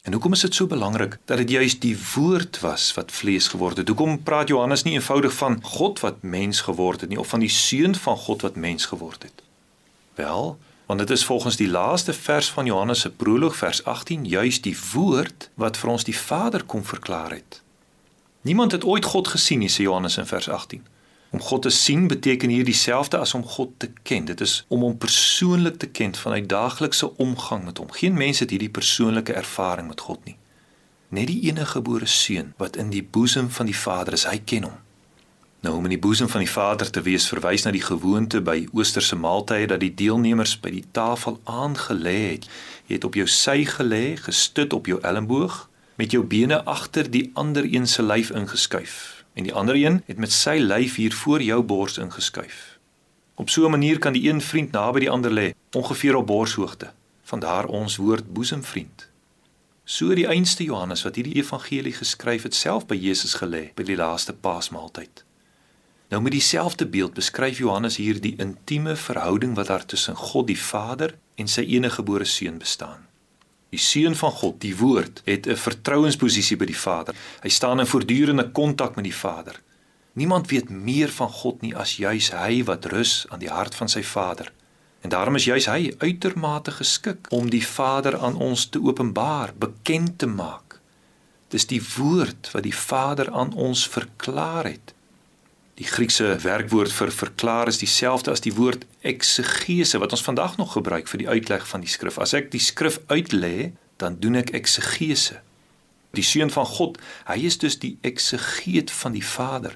En 0.05 0.13
hoekom 0.13 0.37
is 0.37 0.45
dit 0.45 0.53
so 0.53 0.69
belangrik 0.69 1.17
dat 1.25 1.41
dit 1.41 1.57
juis 1.57 1.81
die 1.81 1.97
woord 2.13 2.61
was 2.61 2.91
wat 2.93 3.09
vlees 3.09 3.49
geword 3.55 3.81
het? 3.81 3.89
Hoekom 3.89 4.21
praat 4.21 4.53
Johannes 4.53 4.85
nie 4.85 4.99
eenvoudig 5.01 5.33
van 5.33 5.63
God 5.65 6.05
wat 6.05 6.21
mens 6.21 6.61
geword 6.69 7.01
het 7.01 7.09
nie 7.09 7.19
of 7.21 7.33
van 7.33 7.41
die 7.41 7.49
seun 7.49 7.97
van 7.97 8.21
God 8.29 8.45
wat 8.45 8.61
mens 8.69 8.85
geword 8.93 9.25
het? 9.25 9.49
Wel, 10.21 10.59
want 10.85 10.99
dit 10.99 11.09
is 11.09 11.25
volgens 11.25 11.55
die 11.55 11.69
laaste 11.69 12.13
vers 12.13 12.49
van 12.49 12.65
Johannes 12.65 12.99
se 12.99 13.09
proloog 13.11 13.55
vers 13.55 13.83
18 13.83 14.25
juis 14.25 14.61
die 14.61 14.77
woord 14.93 15.49
wat 15.53 15.77
vir 15.77 15.89
ons 15.89 16.03
die 16.03 16.17
Vader 16.17 16.63
kom 16.63 16.83
verklaar 16.85 17.31
het. 17.31 17.61
Niemand 18.41 18.71
het 18.71 18.83
ooit 18.83 19.05
God 19.05 19.27
gesien 19.27 19.63
nie, 19.63 19.69
sê 19.69 19.87
Johannes 19.87 20.17
in 20.17 20.27
vers 20.29 20.49
18. 20.49 20.85
Om 21.31 21.41
God 21.41 21.61
te 21.61 21.69
sien 21.69 22.07
beteken 22.07 22.49
hier 22.49 22.65
dieselfde 22.65 23.17
as 23.17 23.33
om 23.33 23.45
God 23.45 23.73
te 23.77 23.89
ken. 24.03 24.25
Dit 24.25 24.41
is 24.41 24.65
om 24.67 24.83
hom 24.85 24.97
persoonlik 24.97 25.77
te 25.81 25.87
ken 25.87 26.15
vanuit 26.15 26.49
daaglikse 26.49 27.17
omgang 27.17 27.63
met 27.63 27.77
hom. 27.77 27.91
Geen 27.91 28.13
mens 28.13 28.39
het 28.39 28.49
hierdie 28.49 28.69
persoonlike 28.69 29.33
ervaring 29.33 29.87
met 29.87 30.01
God 30.01 30.25
nie. 30.25 30.37
Net 31.09 31.27
die 31.27 31.41
enige 31.49 31.79
gebore 31.79 32.05
seun 32.05 32.53
wat 32.57 32.75
in 32.75 32.93
die 32.93 33.03
boesem 33.03 33.49
van 33.49 33.65
die 33.65 33.77
Vader 33.77 34.13
is, 34.13 34.27
hy 34.29 34.37
ken 34.45 34.69
hom. 34.69 34.79
Nou 35.61 35.75
om 35.77 35.83
in 35.85 35.93
die 35.93 35.99
boesem 36.01 36.29
van 36.29 36.41
die 36.41 36.49
Vader 36.49 36.89
te 36.89 37.01
wees 37.05 37.27
verwys 37.29 37.63
na 37.63 37.71
die 37.71 37.83
gewoonte 37.85 38.39
by 38.41 38.63
oosterse 38.73 39.15
maaltye 39.15 39.67
dat 39.69 39.83
die 39.83 39.93
deelnemers 39.93 40.55
by 40.59 40.71
die 40.73 40.85
tafel 40.91 41.37
aangelê 41.45 42.17
het. 42.31 42.47
Jy 42.89 42.97
het 42.97 43.05
op 43.05 43.17
jou 43.19 43.27
sy 43.29 43.61
gelê, 43.69 44.17
gestut 44.17 44.73
op 44.73 44.89
jou 44.89 44.97
elmboog, 45.05 45.67
met 46.01 46.15
jou 46.17 46.23
bene 46.25 46.63
agter 46.65 47.05
die 47.13 47.29
ander 47.37 47.67
een 47.69 47.85
se 47.87 48.01
lyf 48.01 48.33
ingeskuif 48.33 49.23
en 49.37 49.45
die 49.45 49.53
ander 49.53 49.77
een 49.77 50.01
het 50.09 50.17
met 50.17 50.33
sy 50.33 50.57
lyf 50.59 50.97
hier 50.99 51.13
voor 51.13 51.41
jou 51.45 51.61
bors 51.63 51.97
ingeskuif. 52.01 52.79
Op 53.35 53.49
so 53.49 53.65
'n 53.65 53.71
manier 53.71 53.99
kan 53.99 54.13
die 54.13 54.29
een 54.29 54.41
vriend 54.41 54.71
naby 54.71 54.99
die 54.99 55.09
ander 55.09 55.31
lê, 55.31 55.53
ongeveer 55.71 56.15
op 56.15 56.27
borshoogte. 56.27 56.91
Vandaar 57.23 57.65
ons 57.65 57.95
woord 57.95 58.33
boesemvriend. 58.33 59.07
So 59.83 60.13
die 60.13 60.27
einste 60.27 60.63
Johannes 60.63 61.03
wat 61.03 61.15
hierdie 61.15 61.35
evangelie 61.35 61.93
geskryf 61.93 62.43
het, 62.43 62.55
self 62.55 62.85
by 62.85 62.95
Jesus 62.95 63.35
gelê 63.35 63.71
by 63.75 63.83
die 63.83 63.95
laaste 63.95 64.33
Paasmaaltyd. 64.33 65.23
Nou 66.11 66.19
met 66.21 66.31
dieselfde 66.31 66.85
beeld 66.87 67.13
beskryf 67.13 67.57
Johannes 67.57 67.95
hier 67.95 68.17
die 68.19 68.33
intieme 68.37 68.95
verhouding 68.99 69.55
wat 69.55 69.67
daar 69.67 69.85
tussen 69.85 70.15
God 70.15 70.49
die 70.49 70.59
Vader 70.59 71.13
en 71.39 71.47
sy 71.47 71.63
enige 71.63 72.01
gebore 72.01 72.27
seun 72.27 72.57
bestaan. 72.59 73.05
Die 73.71 73.79
seun 73.79 74.17
van 74.19 74.33
God, 74.35 74.57
die 74.59 74.75
woord, 74.75 75.21
het 75.23 75.47
'n 75.47 75.55
vertrouensposisie 75.55 76.57
by 76.57 76.65
die 76.65 76.77
Vader. 76.77 77.15
Hy 77.41 77.49
staan 77.49 77.79
in 77.79 77.87
voortdurende 77.87 78.51
kontak 78.51 78.95
met 78.95 79.03
die 79.03 79.15
Vader. 79.15 79.61
Niemand 80.13 80.49
weet 80.49 80.69
meer 80.69 81.09
van 81.09 81.29
God 81.29 81.61
nie 81.61 81.75
as 81.75 81.95
juis 81.95 82.31
hy 82.31 82.63
wat 82.63 82.85
rus 82.85 83.25
aan 83.29 83.39
die 83.39 83.49
hart 83.49 83.75
van 83.75 83.89
sy 83.89 84.03
Vader. 84.03 84.51
En 85.01 85.09
daarom 85.09 85.35
is 85.35 85.45
juis 85.45 85.65
hy 85.65 85.93
uitermate 85.97 86.71
geskik 86.71 87.27
om 87.29 87.49
die 87.49 87.67
Vader 87.67 88.17
aan 88.17 88.35
ons 88.35 88.65
te 88.65 88.83
openbaar, 88.83 89.53
bekend 89.57 90.17
te 90.17 90.27
maak. 90.27 90.79
Dis 91.47 91.65
die 91.65 91.81
woord 91.97 92.51
wat 92.51 92.63
die 92.63 92.75
Vader 92.75 93.31
aan 93.31 93.53
ons 93.53 93.87
verklaar 93.87 94.65
het. 94.65 94.90
Die 95.81 95.87
Griekse 95.89 96.35
werkwoord 96.43 96.93
vir 96.93 97.09
verklaar 97.09 97.67
is 97.67 97.79
dieselfde 97.81 98.29
as 98.29 98.43
die 98.45 98.51
woord 98.53 98.83
eksegese 99.01 99.97
wat 99.97 100.11
ons 100.13 100.21
vandag 100.21 100.59
nog 100.59 100.75
gebruik 100.75 101.07
vir 101.09 101.23
die 101.23 101.29
uitleg 101.29 101.63
van 101.65 101.81
die 101.81 101.89
skrif. 101.89 102.19
As 102.21 102.35
ek 102.37 102.51
die 102.53 102.61
skrif 102.61 102.99
uitlê, 103.09 103.71
dan 103.97 104.19
doen 104.21 104.37
ek 104.37 104.51
eksegese. 104.59 105.39
Die 106.13 106.25
seun 106.27 106.53
van 106.53 106.67
God, 106.69 106.99
hy 107.25 107.39
is 107.49 107.57
dus 107.63 107.79
die 107.81 107.95
eksegeet 108.05 108.93
van 108.93 109.15
die 109.17 109.23
Vader. 109.25 109.73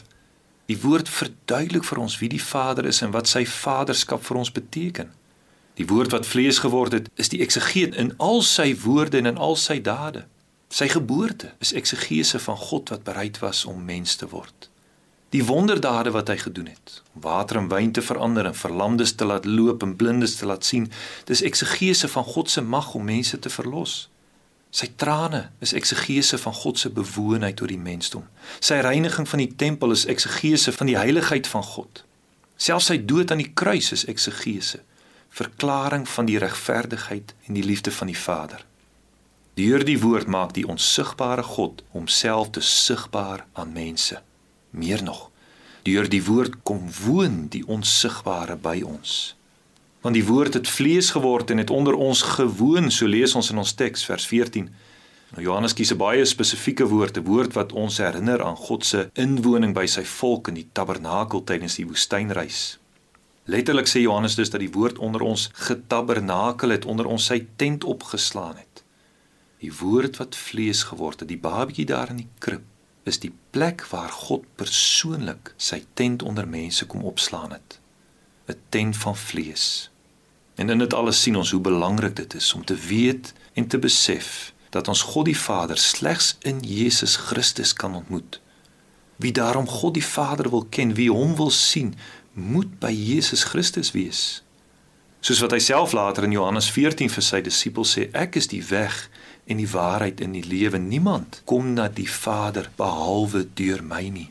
Die 0.70 0.78
woord 0.84 1.10
verduidelik 1.10 1.90
vir 1.90 2.04
ons 2.04 2.20
wie 2.22 2.30
die 2.30 2.44
Vader 2.44 2.86
is 2.86 3.02
en 3.02 3.16
wat 3.18 3.32
sy 3.32 3.42
vaderskap 3.50 4.22
vir 4.30 4.42
ons 4.44 4.54
beteken. 4.54 5.10
Die 5.82 5.90
woord 5.90 6.14
wat 6.14 6.30
vlees 6.30 6.62
geword 6.62 7.00
het, 7.00 7.10
is 7.18 7.34
die 7.34 7.42
eksegeet 7.42 7.98
in 7.98 8.14
al 8.22 8.46
sy 8.46 8.76
woorde 8.86 9.24
en 9.24 9.34
in 9.34 9.42
al 9.42 9.58
sy 9.58 9.80
dade. 9.82 10.28
Sy 10.70 10.92
geboorte 10.94 11.56
is 11.66 11.74
eksegese 11.74 12.38
van 12.46 12.62
God 12.70 12.94
wat 12.94 13.10
bereid 13.10 13.42
was 13.42 13.66
om 13.66 13.82
mens 13.90 14.20
te 14.22 14.30
word 14.30 14.70
die 15.36 15.44
wonderdade 15.44 16.14
wat 16.16 16.30
hy 16.32 16.38
gedoen 16.40 16.70
het. 16.72 17.02
Om 17.14 17.22
water 17.28 17.60
in 17.60 17.68
wyn 17.68 17.92
te 17.92 18.02
verander 18.02 18.48
en 18.48 18.56
verlamdes 18.56 19.16
te 19.20 19.26
laat 19.28 19.46
loop 19.46 19.84
en 19.84 19.96
blindes 20.00 20.36
te 20.40 20.48
laat 20.48 20.66
sien. 20.66 20.88
Dis 21.28 21.44
eksegese 21.44 22.08
van 22.08 22.24
God 22.24 22.50
se 22.50 22.62
mag 22.62 22.94
om 22.96 23.04
mense 23.04 23.40
te 23.40 23.52
verlos. 23.52 23.96
Sy 24.76 24.90
trane 25.00 25.50
is 25.64 25.74
eksegese 25.76 26.38
van 26.40 26.54
God 26.54 26.80
se 26.80 26.92
bewoonheid 26.92 27.62
oor 27.62 27.72
die 27.72 27.80
mensdom. 27.80 28.28
Sy 28.60 28.80
reiniging 28.84 29.28
van 29.28 29.44
die 29.44 29.52
tempel 29.56 29.96
is 29.96 30.06
eksegese 30.12 30.72
van 30.76 30.92
die 30.92 30.98
heiligheid 31.00 31.48
van 31.48 31.64
God. 31.64 32.04
Selfs 32.56 32.92
sy 32.92 32.98
dood 33.04 33.32
aan 33.32 33.44
die 33.44 33.52
kruis 33.52 33.92
is 33.96 34.06
eksegese. 34.12 34.84
Verklaring 35.36 36.08
van 36.08 36.30
die 36.30 36.40
regverdigheid 36.40 37.34
en 37.48 37.60
die 37.60 37.64
liefde 37.64 37.92
van 37.92 38.12
die 38.12 38.20
Vader. 38.20 38.64
Deur 39.56 39.84
die 39.88 40.00
woord 40.00 40.32
maak 40.32 40.56
die 40.56 40.68
onsigbare 40.68 41.44
God 41.56 41.84
homself 41.96 42.54
te 42.56 42.64
sigbaar 42.64 43.48
aan 43.54 43.76
mense 43.76 44.22
Meer 44.76 45.04
nog, 45.04 45.30
deur 45.88 46.10
die 46.10 46.24
woord 46.26 46.58
kom 46.68 46.90
woon 47.06 47.46
die 47.54 47.64
onsigbare 47.72 48.58
by 48.60 48.82
ons. 48.84 49.36
Want 50.04 50.18
die 50.18 50.26
woord 50.28 50.58
het 50.60 50.68
vlees 50.68 51.14
geword 51.16 51.50
en 51.54 51.62
het 51.64 51.72
onder 51.72 51.96
ons 51.96 52.22
gewoon, 52.36 52.92
so 52.92 53.08
lees 53.08 53.36
ons 53.40 53.50
in 53.54 53.62
ons 53.62 53.74
teks 53.74 54.04
vers 54.06 54.28
14. 54.28 54.68
Nou 55.32 55.46
Johannes 55.46 55.74
kies 55.74 55.94
'n 55.94 55.98
baie 55.98 56.26
spesifieke 56.26 56.88
woord, 56.88 57.18
'n 57.18 57.24
woord 57.24 57.54
wat 57.54 57.72
ons 57.72 57.98
herinner 57.98 58.44
aan 58.44 58.56
God 58.56 58.86
se 58.86 59.10
inwoning 59.14 59.74
by 59.74 59.86
sy 59.86 60.04
volk 60.04 60.48
in 60.48 60.54
die 60.54 60.68
tabernakel 60.72 61.44
tydens 61.44 61.76
die 61.76 61.88
woestynreis. 61.88 62.78
Letterlik 63.46 63.88
sê 63.88 64.02
Johannes 64.02 64.36
dus 64.36 64.50
dat 64.50 64.60
die 64.60 64.72
woord 64.72 64.98
onder 64.98 65.22
ons 65.22 65.50
getabernakel 65.54 66.70
het, 66.70 66.86
onder 66.86 67.06
ons 67.06 67.26
sy 67.26 67.48
tent 67.56 67.84
opgeslaan 67.84 68.56
het. 68.58 68.84
Die 69.60 69.74
woord 69.74 70.18
wat 70.18 70.36
vlees 70.36 70.84
geword 70.84 71.20
het, 71.20 71.30
die 71.30 71.38
babatjie 71.38 71.86
daar 71.86 72.10
in 72.10 72.18
die 72.18 72.30
krib 72.40 72.64
is 73.06 73.20
die 73.22 73.34
plek 73.54 73.86
waar 73.94 74.10
God 74.10 74.46
persoonlik 74.58 75.54
sy 75.58 75.84
tent 75.94 76.24
onder 76.26 76.48
mense 76.50 76.86
kom 76.90 77.06
opslaan 77.06 77.52
het. 77.52 77.80
'n 78.48 78.60
Tent 78.70 78.98
van 78.98 79.18
vlees. 79.18 79.90
En 80.56 80.70
in 80.70 80.78
dit 80.78 80.94
alles 80.94 81.22
sien 81.22 81.36
ons 81.36 81.52
hoe 81.52 81.62
belangrik 81.62 82.16
dit 82.16 82.34
is 82.34 82.54
om 82.54 82.66
te 82.66 82.76
weet 82.76 83.34
en 83.54 83.68
te 83.68 83.80
besef 83.80 84.54
dat 84.70 84.88
ons 84.88 85.02
God 85.02 85.26
die 85.26 85.38
Vader 85.38 85.78
slegs 85.78 86.36
in 86.40 86.60
Jesus 86.60 87.16
Christus 87.16 87.74
kan 87.74 87.96
ontmoet. 87.96 88.40
Wie 89.16 89.32
daarom 89.32 89.68
God 89.68 89.94
die 89.94 90.06
Vader 90.06 90.50
wil 90.50 90.66
ken, 90.70 90.94
wie 90.94 91.12
hom 91.12 91.36
wil 91.36 91.50
sien, 91.50 91.96
moet 92.34 92.80
by 92.80 92.92
Jesus 92.92 93.44
Christus 93.44 93.92
wees. 93.92 94.44
Soos 95.20 95.40
wat 95.40 95.56
hy 95.56 95.60
self 95.60 95.96
later 95.96 96.24
in 96.24 96.36
Johannes 96.36 96.68
14 96.70 97.10
vir 97.10 97.24
sy 97.24 97.40
disippels 97.42 97.96
sê, 97.96 98.10
ek 98.14 98.36
is 98.36 98.50
die 98.52 98.62
weg 98.70 99.08
en 99.46 99.58
die 99.58 99.70
waarheid 99.70 100.22
in 100.22 100.32
die 100.32 100.46
lewe. 100.46 100.78
Niemand 100.78 101.42
kom 101.46 101.74
na 101.74 101.88
die 101.88 102.10
Vader 102.10 102.70
behalwe 102.76 103.46
deur 103.54 103.84
my 103.84 104.08
nie. 104.10 104.30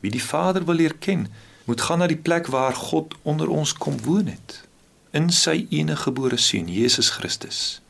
Wie 0.00 0.10
die 0.10 0.22
Vader 0.22 0.64
wil 0.64 0.74
leer 0.74 0.94
ken, 0.94 1.26
moet 1.64 1.80
gaan 1.80 1.98
na 1.98 2.06
die 2.06 2.16
plek 2.16 2.46
waar 2.46 2.74
God 2.74 3.14
onder 3.22 3.48
ons 3.48 3.72
kom 3.72 3.98
woon 4.04 4.26
het, 4.26 4.62
in 5.10 5.30
sy 5.34 5.66
enige 5.70 6.08
gebore 6.08 6.36
seun 6.36 6.68
Jesus 6.68 7.10
Christus. 7.10 7.80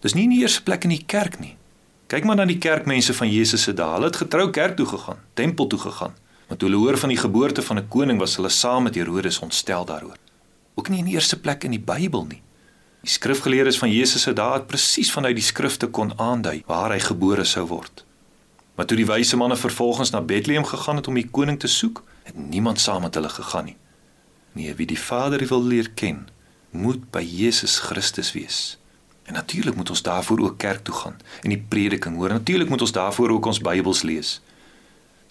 Dis 0.00 0.14
nie 0.14 0.26
in 0.28 0.34
die 0.36 0.42
eerste 0.42 0.62
plek 0.62 0.84
in 0.84 0.94
die 0.94 1.04
kerk 1.06 1.38
nie. 1.40 1.54
Kyk 2.08 2.24
maar 2.24 2.38
na 2.38 2.46
die 2.48 2.60
kerkmense 2.60 3.14
van 3.14 3.28
Jesus 3.28 3.66
se 3.66 3.74
dae. 3.76 3.94
Hulle 3.96 4.08
het 4.08 4.16
getrou 4.16 4.48
kerk 4.50 4.76
toe 4.78 4.86
gegaan, 4.88 5.20
tempel 5.36 5.66
toe 5.66 5.78
gegaan. 5.78 6.14
Toe 6.48 6.68
hulle 6.68 6.80
hoor 6.80 6.96
van 6.96 7.12
die 7.12 7.20
geboorte 7.20 7.62
van 7.62 7.78
'n 7.78 7.88
koning, 7.88 8.18
was 8.18 8.36
hulle 8.36 8.48
saam 8.48 8.82
met 8.82 8.94
Herodes 8.94 9.38
ontstel 9.38 9.84
daaroor. 9.84 10.16
Ook 10.74 10.88
nie 10.88 10.98
in 10.98 11.04
die 11.04 11.14
eerste 11.14 11.40
plek 11.40 11.64
in 11.64 11.70
die 11.70 11.80
Bybel 11.80 12.24
nie. 12.24 12.40
Die 13.08 13.14
skrifgeleerdes 13.14 13.78
van 13.80 13.88
Jesus 13.88 14.22
se 14.22 14.32
daad 14.36 14.66
presies 14.68 15.08
vanuit 15.12 15.38
die 15.38 15.44
skrifte 15.44 15.86
kon 15.88 16.10
aandui 16.20 16.58
waar 16.68 16.92
hy 16.92 16.98
gebore 17.00 17.46
sou 17.48 17.62
word. 17.70 18.02
Maar 18.76 18.84
toe 18.84 18.98
die 19.00 19.06
wyse 19.08 19.38
manne 19.40 19.56
vervolgens 19.56 20.12
na 20.12 20.20
Bethlehem 20.20 20.66
gegaan 20.68 21.00
het 21.00 21.08
om 21.08 21.16
die 21.16 21.24
koning 21.24 21.56
te 21.56 21.70
soek, 21.72 22.02
het 22.28 22.36
niemand 22.36 22.82
saam 22.84 23.06
met 23.06 23.16
hulle 23.16 23.30
gegaan 23.32 23.70
nie. 23.70 23.78
Nee, 24.52 24.74
wie 24.76 24.86
die 24.92 25.00
Vader 25.00 25.40
wil 25.48 25.64
leer 25.64 25.88
ken, 25.96 26.26
moet 26.70 27.08
by 27.14 27.24
Jesus 27.24 27.78
Christus 27.88 28.34
wees. 28.36 28.76
En 29.24 29.40
natuurlik 29.40 29.80
moet 29.80 29.96
ons 29.96 30.04
daarvoor 30.04 30.44
ook 30.44 30.60
kerk 30.60 30.84
toe 30.84 30.94
gaan 31.00 31.16
en 31.42 31.56
die 31.56 31.64
prediking 31.68 32.20
hoor. 32.20 32.36
Natuurlik 32.36 32.68
moet 32.68 32.84
ons 32.84 32.92
daarvoor 32.92 33.38
ook 33.38 33.54
ons 33.54 33.64
Bybels 33.64 34.04
lees. 34.04 34.42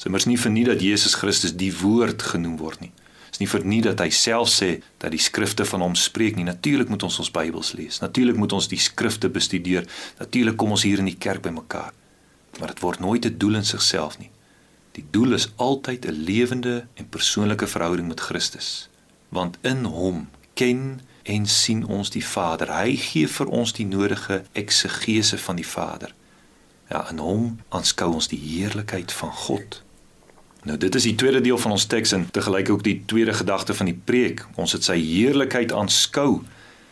Sommers 0.02 0.26
nie 0.26 0.40
vir 0.42 0.52
nie 0.52 0.66
dat 0.66 0.82
Jesus 0.82 1.14
Christus 1.14 1.54
die 1.54 1.76
woord 1.78 2.26
genoem 2.34 2.58
word 2.58 2.82
nie 2.82 2.94
is 3.38 3.44
nie 3.44 3.50
vir 3.52 3.66
nie 3.70 3.82
dat 3.86 4.02
hy 4.02 4.10
self 4.10 4.50
sê 4.50 4.80
dat 4.98 5.14
die 5.14 5.22
skrifte 5.22 5.66
van 5.70 5.84
hom 5.86 5.96
spreek 5.96 6.36
nie. 6.36 6.46
Natuurlik 6.48 6.90
moet 6.90 7.04
ons 7.06 7.20
ons 7.22 7.30
Bybels 7.32 7.76
lees. 7.78 8.00
Natuurlik 8.02 8.38
moet 8.38 8.54
ons 8.58 8.68
die 8.72 8.82
skrifte 8.82 9.30
bestudeer. 9.30 9.86
Natuurlik 10.18 10.58
kom 10.58 10.74
ons 10.74 10.86
hier 10.88 10.98
in 10.98 11.10
die 11.10 11.20
kerk 11.22 11.44
bymekaar. 11.46 11.94
Maar 12.58 12.74
dit 12.74 12.82
word 12.82 13.00
nooit 13.00 13.26
'n 13.26 13.38
doel 13.38 13.56
in 13.62 13.66
sigself 13.66 14.18
nie. 14.18 14.32
Die 14.94 15.06
doel 15.12 15.34
is 15.34 15.50
altyd 15.58 16.06
'n 16.06 16.24
lewende 16.26 16.88
en 16.96 17.10
persoonlike 17.10 17.68
verhouding 17.68 18.08
met 18.08 18.20
Christus. 18.20 18.90
Want 19.30 19.58
in 19.62 19.86
hom 19.86 20.30
ken 20.54 21.02
en 21.24 21.46
sien 21.46 21.86
ons 21.86 22.10
die 22.10 22.26
Vader. 22.26 22.74
Hy 22.74 22.96
gee 22.96 23.28
vir 23.28 23.48
ons 23.48 23.74
die 23.74 23.86
nodige 23.86 24.44
eksegese 24.54 25.38
van 25.38 25.56
die 25.56 25.68
Vader. 25.68 26.14
Ja, 26.90 27.10
in 27.10 27.18
hom 27.18 27.60
aanskou 27.70 28.14
ons 28.14 28.28
die 28.28 28.40
heerlikheid 28.40 29.12
van 29.12 29.32
God. 29.32 29.84
Nou 30.64 30.78
dit 30.78 30.96
is 30.96 31.04
die 31.04 31.16
tweede 31.16 31.42
deel 31.42 31.58
van 31.58 31.72
ons 31.72 31.86
teks 31.86 32.12
en 32.12 32.28
te 32.32 32.42
gelyk 32.42 32.70
ook 32.70 32.84
die 32.84 33.02
tweede 33.06 33.34
gedagte 33.34 33.74
van 33.74 33.86
die 33.86 34.00
preek. 34.04 34.46
Ons 34.56 34.72
het 34.72 34.84
sy 34.84 34.98
heerlikheid 34.98 35.72
aanskou. 35.72 36.44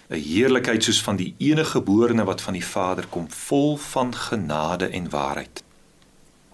'n 0.10 0.22
Heerlikheid 0.22 0.84
soos 0.84 1.02
van 1.02 1.16
die 1.16 1.34
enige 1.38 1.70
geborene 1.70 2.24
wat 2.24 2.42
van 2.42 2.54
die 2.54 2.66
Vader 2.66 3.08
kom, 3.10 3.26
vol 3.30 3.78
van 3.78 4.16
genade 4.16 4.86
en 4.88 5.10
waarheid. 5.10 5.64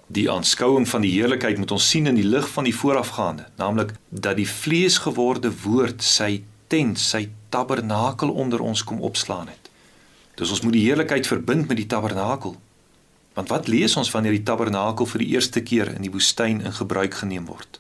Die 0.08 0.32
aanskouing 0.32 0.89
van 0.89 1.02
die 1.02 1.12
heerlikheid 1.12 1.58
moet 1.58 1.71
ons 1.71 1.89
sien 1.89 2.08
in 2.08 2.15
die 2.15 2.28
lig 2.28 2.50
van 2.50 2.63
die 2.63 2.76
voorafgaande, 2.76 3.45
naamlik 3.56 3.93
dat 4.10 4.36
die 4.36 4.47
vleesgeworde 4.47 5.52
woord 5.63 6.04
sy 6.04 6.43
tent, 6.67 7.00
sy 7.00 7.30
tabernakel 7.50 8.30
onder 8.30 8.60
ons 8.60 8.84
kom 8.84 9.02
opslaan 9.02 9.47
het. 9.47 9.69
Dus 10.36 10.50
ons 10.50 10.62
moet 10.62 10.74
die 10.74 10.84
heerlikheid 10.84 11.28
verbind 11.28 11.67
met 11.67 11.78
die 11.78 11.88
tabernakel. 11.88 12.56
Want 13.34 13.50
wat 13.50 13.67
lees 13.67 13.96
ons 13.96 14.12
wanneer 14.12 14.36
die 14.36 14.44
tabernakel 14.44 15.08
vir 15.08 15.24
die 15.24 15.30
eerste 15.36 15.62
keer 15.63 15.94
in 15.96 16.04
die 16.04 16.12
woestyn 16.12 16.60
in 16.62 16.74
gebruik 16.76 17.13
geneem 17.22 17.46
word? 17.48 17.80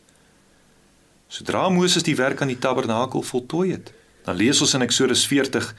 Sodra 1.31 1.69
Moses 1.69 2.03
die 2.03 2.15
werk 2.15 2.41
aan 2.41 2.51
die 2.51 2.59
tabernakel 2.59 3.23
voltooi 3.23 3.71
het, 3.71 3.91
dan 4.23 4.35
lees 4.35 4.61
ons 4.61 4.73
in 4.77 4.85
Eksodus 4.85 5.25
40 5.27 5.73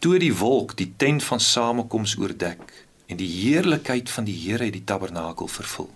toe 0.00 0.18
die 0.20 0.32
wolk 0.36 0.76
die 0.76 0.92
tent 0.96 1.24
van 1.24 1.40
samekoms 1.40 2.16
oordek 2.20 2.72
en 3.10 3.18
die 3.20 3.28
heerlikheid 3.28 4.10
van 4.10 4.24
die 4.24 4.36
Here 4.36 4.64
het 4.64 4.76
die 4.76 4.84
tabernakel 4.84 5.48
vervul. 5.48 5.90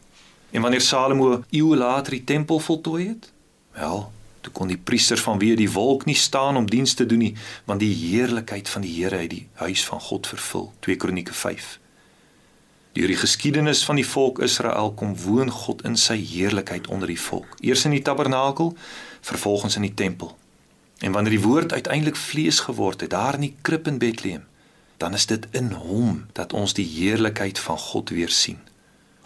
En 0.51 0.63
wanneer 0.63 0.81
Salomo 0.81 1.45
eeue 1.51 1.77
later 1.77 2.17
die 2.17 2.25
tempel 2.25 2.61
voltooi 2.61 3.07
het, 3.09 3.31
wel, 3.73 4.11
toe 4.41 4.53
kon 4.53 4.69
die 4.69 4.79
priester 4.79 5.19
van 5.19 5.39
wie 5.41 5.55
die 5.57 5.71
wolk 5.71 6.05
nie 6.05 6.19
staan 6.19 6.57
om 6.57 6.69
diens 6.71 6.95
te 6.95 7.07
doen 7.07 7.25
nie, 7.25 7.33
want 7.65 7.81
die 7.81 7.95
heerlikheid 7.95 8.69
van 8.69 8.85
die 8.85 8.93
Here 8.99 9.23
het 9.23 9.31
die 9.31 9.47
huis 9.63 9.87
van 9.89 10.01
God 10.01 10.27
vervul. 10.27 10.73
2 10.81 10.97
Kronieke 10.97 11.33
5. 11.33 11.79
Deur 12.95 13.11
die 13.11 13.19
geskiedenis 13.19 13.81
van 13.85 13.99
die 13.99 14.07
volk 14.07 14.39
Israel 14.39 14.93
kom 14.95 15.17
woon 15.19 15.49
God 15.51 15.81
in 15.83 15.97
sy 15.99 16.15
heerlikheid 16.23 16.87
onder 16.87 17.11
die 17.11 17.19
volk. 17.19 17.57
Eers 17.59 17.83
in 17.89 17.91
die 17.91 18.03
tabernakel, 18.07 18.77
vervolgens 19.21 19.75
in 19.77 19.83
die 19.83 19.95
tempel. 19.95 20.37
En 21.03 21.13
wanneer 21.13 21.35
die 21.35 21.43
woord 21.43 21.73
uiteindelik 21.73 22.17
vlees 22.17 22.61
geword 22.69 23.01
het 23.03 23.11
daar 23.11 23.35
in 23.35 23.49
die 23.49 23.57
krib 23.67 23.91
in 23.91 23.99
Bethlehem, 23.99 24.45
dan 25.03 25.15
is 25.19 25.27
dit 25.27 25.49
in 25.51 25.73
hom 25.73 26.27
dat 26.39 26.55
ons 26.55 26.77
die 26.79 26.87
heerlikheid 26.87 27.59
van 27.59 27.79
God 27.79 28.15
weer 28.15 28.31
sien. 28.31 28.63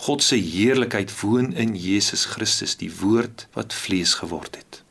God 0.01 0.23
se 0.23 0.41
heerlikheid 0.41 1.13
woon 1.21 1.53
in 1.53 1.77
Jesus 1.77 2.25
Christus, 2.25 2.77
die 2.81 2.93
woord 3.01 3.49
wat 3.53 3.75
vlees 3.75 4.15
geword 4.23 4.57
het. 4.57 4.83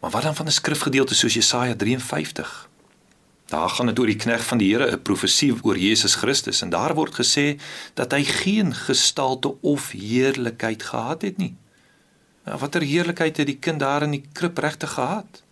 Maar 0.00 0.10
wat 0.10 0.22
dan 0.22 0.36
van 0.36 0.46
'n 0.46 0.60
skrifgedeelte 0.62 1.14
soos 1.14 1.34
Jesaja 1.34 1.74
53? 1.74 2.68
Daar 3.46 3.68
gaan 3.68 3.86
dit 3.86 3.98
oor 3.98 4.10
die 4.10 4.18
knegg 4.18 4.44
van 4.44 4.58
die 4.58 4.72
Here, 4.74 4.90
'n 4.90 5.02
profesie 5.02 5.54
oor 5.62 5.78
Jesus 5.78 6.14
Christus 6.14 6.62
en 6.62 6.70
daar 6.70 6.94
word 6.94 7.14
gesê 7.14 7.60
dat 7.94 8.12
hy 8.12 8.24
geen 8.24 8.74
gestalte 8.74 9.54
of 9.60 9.90
heerlikheid 9.90 10.82
gehad 10.82 11.22
het 11.22 11.36
nie. 11.36 11.54
Nou 12.44 12.58
watter 12.58 12.82
heerlikheid 12.82 13.36
het 13.36 13.46
die 13.46 13.58
kind 13.58 13.80
daar 13.80 14.02
in 14.02 14.10
die 14.10 14.24
krib 14.32 14.58
regtig 14.58 14.90
gehad? 14.90 15.42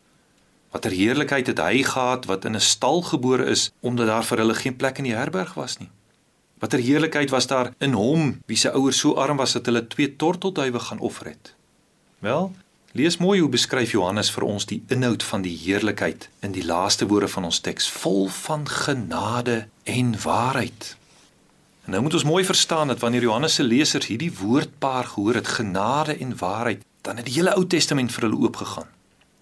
Watter 0.71 0.91
heerlikheid 0.91 1.47
het 1.47 1.59
hy 1.59 1.83
gehad 1.83 2.25
wat 2.27 2.45
in 2.45 2.55
'n 2.55 2.61
stal 2.61 3.03
gebore 3.03 3.45
is 3.45 3.71
omdat 3.81 4.07
daar 4.07 4.25
vir 4.25 4.39
hulle 4.39 4.55
geen 4.55 4.77
plek 4.77 4.99
in 4.99 5.05
die 5.05 5.15
herberg 5.15 5.55
was 5.55 5.79
nie? 5.79 5.91
Watter 6.59 6.79
heerlikheid 6.79 7.31
was 7.31 7.47
daar 7.47 7.75
in 7.79 7.93
hom 7.93 8.41
wie 8.47 8.57
se 8.57 8.71
ouers 8.73 8.99
so 8.99 9.15
arm 9.15 9.37
was 9.37 9.53
dat 9.53 9.67
hulle 9.67 9.87
twee 9.87 10.17
tortelduwe 10.17 10.81
gaan 10.81 10.99
offer 10.99 11.27
het? 11.27 11.55
Wel, 12.19 12.55
Lees 12.95 13.17
mooi 13.19 13.41
hoe 13.41 13.49
beskryf 13.51 13.91
Johannes 13.91 14.29
vir 14.31 14.45
ons 14.47 14.69
die 14.71 14.77
inhoud 14.95 15.25
van 15.27 15.43
die 15.43 15.57
heerlikheid 15.59 16.29
in 16.47 16.53
die 16.55 16.63
laaste 16.63 17.09
woorde 17.11 17.27
van 17.33 17.49
ons 17.49 17.59
teks, 17.59 17.89
vol 17.91 18.29
van 18.31 18.69
genade 18.71 19.65
en 19.91 20.13
waarheid. 20.23 20.93
En 21.89 21.97
nou 21.97 22.05
moet 22.07 22.15
ons 22.15 22.27
mooi 22.29 22.45
verstaan 22.47 22.93
dat 22.93 23.03
wanneer 23.03 23.27
Johannes 23.27 23.59
se 23.59 23.67
lesers 23.67 24.07
hierdie 24.07 24.31
woordpaar 24.39 25.11
gehoor 25.11 25.41
het, 25.41 25.51
genade 25.57 26.15
en 26.23 26.37
waarheid, 26.39 26.87
dan 27.03 27.19
het 27.19 27.27
die 27.27 27.35
hele 27.41 27.57
Ou 27.59 27.67
Testament 27.67 28.15
vir 28.15 28.29
hulle 28.29 28.41
oopgegaan. 28.47 28.87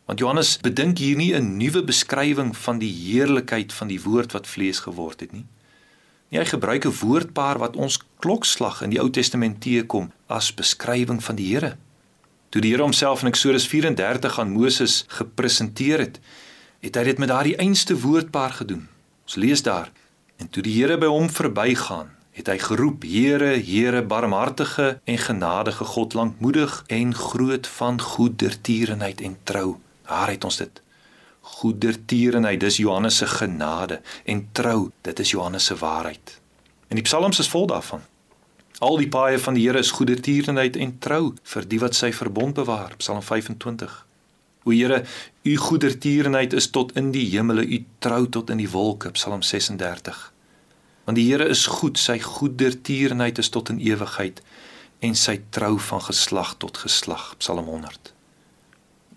Want 0.09 0.25
Johannes 0.25 0.57
bedink 0.65 1.05
hier 1.05 1.21
nie 1.21 1.35
'n 1.37 1.57
nuwe 1.61 1.85
beskrywing 1.85 2.57
van 2.57 2.81
die 2.81 2.93
heerlikheid 3.05 3.73
van 3.73 3.93
die 3.93 4.01
woord 4.01 4.33
wat 4.33 4.47
vlees 4.47 4.81
geword 4.89 5.21
het 5.21 5.33
nie. 5.33 5.45
Nie 6.31 6.41
hy 6.41 6.47
gebruik 6.47 6.87
'n 6.87 6.99
woordpaar 7.05 7.59
wat 7.59 7.77
ons 7.77 8.01
klokslag 8.17 8.81
in 8.81 8.91
die 8.91 9.01
Ou 9.01 9.11
Testament 9.11 9.61
teekom 9.61 10.13
as 10.27 10.55
beskrywing 10.55 11.21
van 11.23 11.37
die 11.37 11.53
Here. 11.53 11.77
Toe 12.53 12.61
die 12.61 12.75
Here 12.75 12.85
homself 12.85 13.23
in 13.23 13.31
Eksodus 13.31 13.65
34 13.65 14.35
aan 14.39 14.51
Moses 14.53 15.05
gepresenteer 15.09 16.03
het, 16.05 16.19
het 16.85 16.99
hy 17.01 17.05
dit 17.07 17.21
met 17.23 17.31
daardie 17.31 17.55
einste 17.57 17.97
woordpaar 17.97 18.53
gedoen. 18.59 18.83
Ons 19.25 19.39
lees 19.41 19.63
daar: 19.65 19.89
En 20.37 20.51
toe 20.53 20.61
die 20.67 20.75
Here 20.77 20.99
by 21.01 21.09
hom 21.09 21.31
verbygaan, 21.33 22.11
het 22.37 22.51
hy 22.53 22.59
geroep: 22.61 23.07
Here, 23.09 23.55
Here, 23.57 24.03
barmhartige 24.05 25.01
en 25.05 25.19
genadige 25.19 25.89
God, 25.95 26.13
lankmoedig 26.13 26.83
en 26.93 27.17
groot 27.17 27.73
van 27.79 28.01
goedertierenheid 28.01 29.25
en 29.25 29.39
trou. 29.49 29.79
Daar 30.05 30.37
het 30.37 30.45
ons 30.45 30.61
dit. 30.61 30.83
Goedertierenheid, 31.57 32.61
dis 32.61 32.83
Johannes 32.85 33.17
se 33.17 33.33
genade 33.33 34.03
en 34.29 34.49
trou, 34.53 34.91
dit 35.01 35.25
is 35.25 35.33
Johannes 35.33 35.65
se 35.65 35.81
waarheid. 35.81 36.41
En 36.93 37.01
die 37.01 37.09
psalms 37.09 37.41
is 37.41 37.49
vol 37.49 37.67
daarvan. 37.67 38.05
Al 38.83 38.97
die 38.99 39.07
paaie 39.09 39.39
van 39.39 39.55
die 39.55 39.63
Here 39.63 39.79
is 39.79 39.93
goedertierenheid 39.95 40.75
en 40.77 40.97
trou 40.99 41.35
vir 41.47 41.67
die 41.71 41.79
wat 41.79 41.95
sy 41.95 42.09
verbond 42.11 42.57
bewaar. 42.59 42.97
Psalm 42.99 43.21
25. 43.23 43.93
O 44.67 44.73
Here, 44.75 45.05
u 45.47 45.53
goedertierenheid 45.57 46.53
is 46.59 46.67
tot 46.75 46.91
in 46.99 47.13
die 47.15 47.29
hemele, 47.31 47.63
u 47.63 47.79
trou 48.03 48.27
tot 48.27 48.51
in 48.51 48.59
die 48.59 48.71
wolke. 48.71 49.13
Psalm 49.15 49.45
36. 49.47 50.33
Want 51.05 51.19
die 51.19 51.29
Here 51.29 51.47
is 51.47 51.67
goed, 51.71 51.99
sy 51.99 52.19
goedertierenheid 52.19 53.39
is 53.39 53.53
tot 53.55 53.71
in 53.71 53.79
ewigheid 53.79 54.43
en 54.99 55.15
sy 55.19 55.37
trou 55.55 55.77
van 55.79 56.03
geslag 56.03 56.57
tot 56.63 56.81
geslag. 56.83 57.37
Psalm 57.39 57.71
100. 57.71 58.11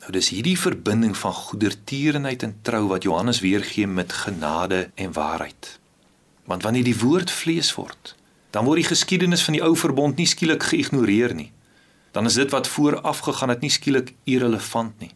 Nou 0.03 0.13
dis 0.13 0.29
hierdie 0.29 0.59
verbinding 0.61 1.17
van 1.17 1.33
goedertierenheid 1.33 2.45
en 2.45 2.53
trou 2.61 2.83
wat 2.93 3.09
Johannes 3.09 3.41
weergee 3.41 3.89
met 3.89 4.13
genade 4.13 4.91
en 4.93 5.17
waarheid. 5.17 5.71
Want 6.45 6.61
wanneer 6.61 6.85
die 6.85 6.99
woord 7.01 7.33
vlees 7.33 7.73
word, 7.73 8.13
dan 8.55 8.63
word 8.63 8.79
die 8.79 8.87
geskiedenis 8.87 9.43
van 9.43 9.57
die 9.57 9.63
ou 9.65 9.73
verbond 9.75 10.15
nie 10.15 10.29
skielik 10.31 10.63
geïgnoreer 10.63 11.33
nie. 11.35 11.49
Dan 12.15 12.29
is 12.29 12.37
dit 12.39 12.51
wat 12.55 12.69
vooraf 12.71 13.19
gegaan 13.27 13.51
het 13.51 13.65
nie 13.65 13.73
skielik 13.73 14.13
irrelevant 14.23 14.95
nie. 15.03 15.11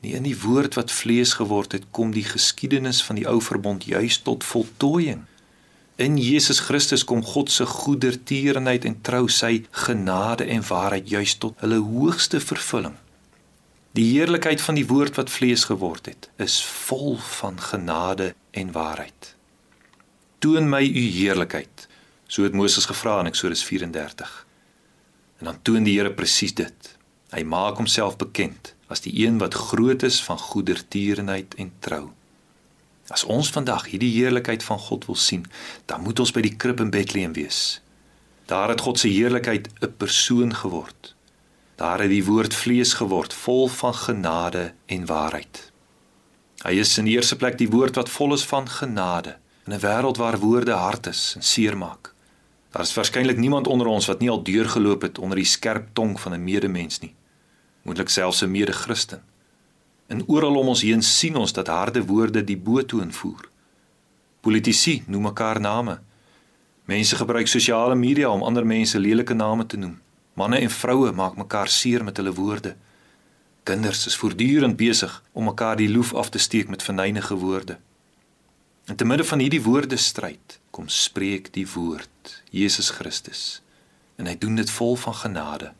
Nie 0.00 0.14
in 0.16 0.24
die 0.24 0.38
woord 0.40 0.78
wat 0.80 0.90
vlees 0.90 1.34
geword 1.36 1.76
het, 1.76 1.84
kom 1.92 2.14
die 2.16 2.24
geskiedenis 2.24 3.02
van 3.04 3.20
die 3.20 3.26
ou 3.28 3.36
verbond 3.44 3.84
juis 3.84 4.18
tot 4.24 4.44
voltooiing. 4.44 5.20
In 6.00 6.16
Jesus 6.16 6.62
Christus 6.64 7.04
kom 7.04 7.20
God 7.22 7.52
se 7.52 7.68
goedertierenheid 7.68 8.88
en 8.88 8.96
trou 9.04 9.28
sy 9.28 9.66
genade 9.84 10.48
en 10.48 10.64
waarheid 10.64 11.12
juis 11.12 11.36
tot 11.44 11.60
hulle 11.60 11.78
hoogste 11.84 12.40
vervulling. 12.40 12.96
Die 13.92 14.08
heerlikheid 14.14 14.64
van 14.64 14.80
die 14.80 14.88
woord 14.88 15.20
wat 15.20 15.30
vlees 15.30 15.68
geword 15.68 16.08
het, 16.08 16.30
is 16.40 16.56
vol 16.88 17.18
van 17.36 17.60
genade 17.60 18.32
en 18.50 18.72
waarheid. 18.72 19.34
Toon 20.40 20.72
my 20.72 20.80
u 20.80 21.04
heerlikheid, 21.20 21.91
So 22.32 22.42
het 22.42 22.54
Moses 22.56 22.86
gevra 22.88 23.18
in 23.20 23.26
Eksodus 23.28 23.64
34. 23.64 24.46
En 25.38 25.44
dan 25.44 25.62
toon 25.62 25.84
die 25.84 25.98
Here 25.98 26.12
presies 26.16 26.54
dit. 26.56 26.86
Hy 27.28 27.42
maak 27.44 27.76
homself 27.76 28.14
bekend 28.16 28.70
as 28.88 29.02
die 29.04 29.12
een 29.26 29.36
wat 29.40 29.54
groot 29.54 30.00
is 30.02 30.22
van 30.24 30.38
goedertierenheid 30.40 31.54
en 31.60 31.72
trou. 31.84 32.06
As 33.12 33.24
ons 33.28 33.50
vandag 33.52 33.90
hierdie 33.90 34.14
heerlikheid 34.14 34.64
van 34.64 34.80
God 34.80 35.04
wil 35.10 35.18
sien, 35.20 35.44
dan 35.84 36.00
moet 36.00 36.22
ons 36.24 36.32
by 36.32 36.40
die 36.46 36.54
krib 36.56 36.80
in 36.80 36.92
Bethlehem 36.94 37.34
wees. 37.36 37.82
Daar 38.48 38.72
het 38.72 38.80
God 38.80 38.98
se 38.98 39.12
heerlikheid 39.12 39.68
'n 39.82 39.92
persoon 39.96 40.54
geword. 40.54 41.14
Daar 41.76 42.00
het 42.00 42.08
die 42.08 42.24
woord 42.24 42.54
vlees 42.54 42.94
geword, 42.94 43.34
vol 43.34 43.68
van 43.68 43.94
genade 43.94 44.72
en 44.86 45.04
waarheid. 45.06 45.72
Hy 46.64 46.72
is 46.80 46.98
in 46.98 47.04
die 47.04 47.16
eerste 47.16 47.36
plek 47.36 47.58
die 47.58 47.68
woord 47.70 47.94
wat 47.94 48.08
vol 48.08 48.32
is 48.32 48.44
van 48.44 48.68
genade 48.68 49.36
in 49.66 49.72
'n 49.72 49.80
wêreld 49.80 50.16
waar 50.16 50.38
woorde 50.38 50.72
hard 50.72 51.06
is 51.06 51.32
en 51.36 51.42
seermaak. 51.42 52.12
Daar 52.72 52.82
is 52.82 52.94
waarskynlik 52.94 53.36
niemand 53.36 53.66
onder 53.66 53.86
ons 53.86 54.06
wat 54.06 54.18
nie 54.18 54.30
al 54.30 54.42
deurgeloop 54.42 55.02
het 55.02 55.18
onder 55.18 55.36
die 55.36 55.44
skerp 55.44 55.88
tong 55.92 56.20
van 56.20 56.32
'n 56.32 56.44
medemens 56.44 56.98
nie. 56.98 57.14
Moontlik 57.82 58.08
selfs 58.08 58.40
'n 58.42 58.50
mede-Christen. 58.50 59.22
En 60.06 60.28
oral 60.28 60.56
om 60.56 60.68
ons 60.68 60.82
heen 60.82 61.02
sien 61.02 61.36
ons 61.36 61.52
dat 61.52 61.66
harde 61.66 62.04
woorde 62.04 62.44
die 62.44 62.56
boetoon 62.56 63.12
voer. 63.12 63.48
Politici 64.40 65.02
noem 65.06 65.22
mekaar 65.22 65.60
name. 65.60 66.00
Mense 66.84 67.16
gebruik 67.16 67.46
sosiale 67.46 67.94
media 67.94 68.28
om 68.28 68.42
ander 68.42 68.66
mense 68.66 68.98
lelike 68.98 69.34
name 69.34 69.66
te 69.66 69.76
noem. 69.76 70.00
Manne 70.32 70.56
en 70.56 70.70
vroue 70.70 71.12
maak 71.12 71.36
mekaar 71.36 71.68
seer 71.68 72.04
met 72.04 72.16
hulle 72.16 72.32
woorde. 72.32 72.76
Kinders 73.62 74.06
is 74.06 74.16
voortdurend 74.16 74.76
besig 74.76 75.22
om 75.32 75.44
mekaar 75.44 75.76
die 75.76 75.90
loef 75.90 76.14
af 76.14 76.28
te 76.28 76.38
steek 76.38 76.68
met 76.68 76.82
verneinige 76.82 77.34
woorde. 77.34 77.78
In 78.84 78.96
te 78.96 79.04
midde 79.04 79.24
van 79.24 79.38
hierdie 79.38 79.62
woordestryd 79.62 80.60
kom 80.72 80.88
spreek 80.88 81.50
die 81.52 81.66
woord, 81.68 82.42
Jesus 82.50 82.88
Christus. 82.96 83.60
En 84.16 84.26
hy 84.26 84.36
doen 84.40 84.56
dit 84.56 84.70
vol 84.72 84.96
van 84.96 85.14
genade. 85.14 85.72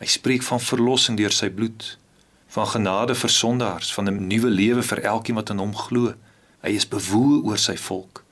Hy 0.00 0.08
spreek 0.08 0.44
van 0.46 0.62
verlossing 0.64 1.18
deur 1.20 1.34
sy 1.36 1.50
bloed, 1.52 1.98
van 2.50 2.66
genade 2.72 3.14
vir 3.14 3.30
sondaars, 3.30 3.92
van 3.94 4.08
'n 4.08 4.26
nuwe 4.26 4.50
lewe 4.50 4.82
vir 4.82 5.04
elkeen 5.04 5.36
wat 5.36 5.52
in 5.52 5.60
hom 5.60 5.76
glo. 5.76 6.14
Hy 6.64 6.72
is 6.80 6.88
bewoe 6.88 7.42
oor 7.44 7.58
sy 7.58 7.76
volk. 7.76 8.24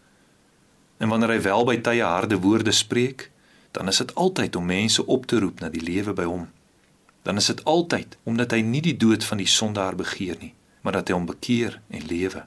En 0.98 1.08
wanneer 1.08 1.36
hy 1.36 1.40
wel 1.40 1.64
by 1.64 1.76
tye 1.76 2.02
harde 2.02 2.40
woorde 2.40 2.72
spreek, 2.72 3.30
dan 3.70 3.88
is 3.88 3.96
dit 3.96 4.14
altyd 4.14 4.56
om 4.56 4.64
mense 4.64 5.06
op 5.06 5.26
te 5.26 5.38
roep 5.38 5.60
na 5.60 5.68
die 5.68 5.84
lewe 5.84 6.12
by 6.12 6.24
hom. 6.24 6.48
dan 7.22 7.36
is 7.36 7.46
dit 7.46 7.64
altyd 7.64 8.16
omdat 8.24 8.50
hy 8.50 8.60
nie 8.64 8.80
die 8.80 8.96
dood 8.96 9.24
van 9.24 9.36
die 9.36 9.46
sondaar 9.46 9.96
begeer 9.96 10.36
nie, 10.40 10.54
maar 10.80 10.92
dat 10.96 11.08
hy 11.08 11.14
hom 11.14 11.26
bekeer 11.28 11.80
en 11.92 12.06
lewe. 12.06 12.46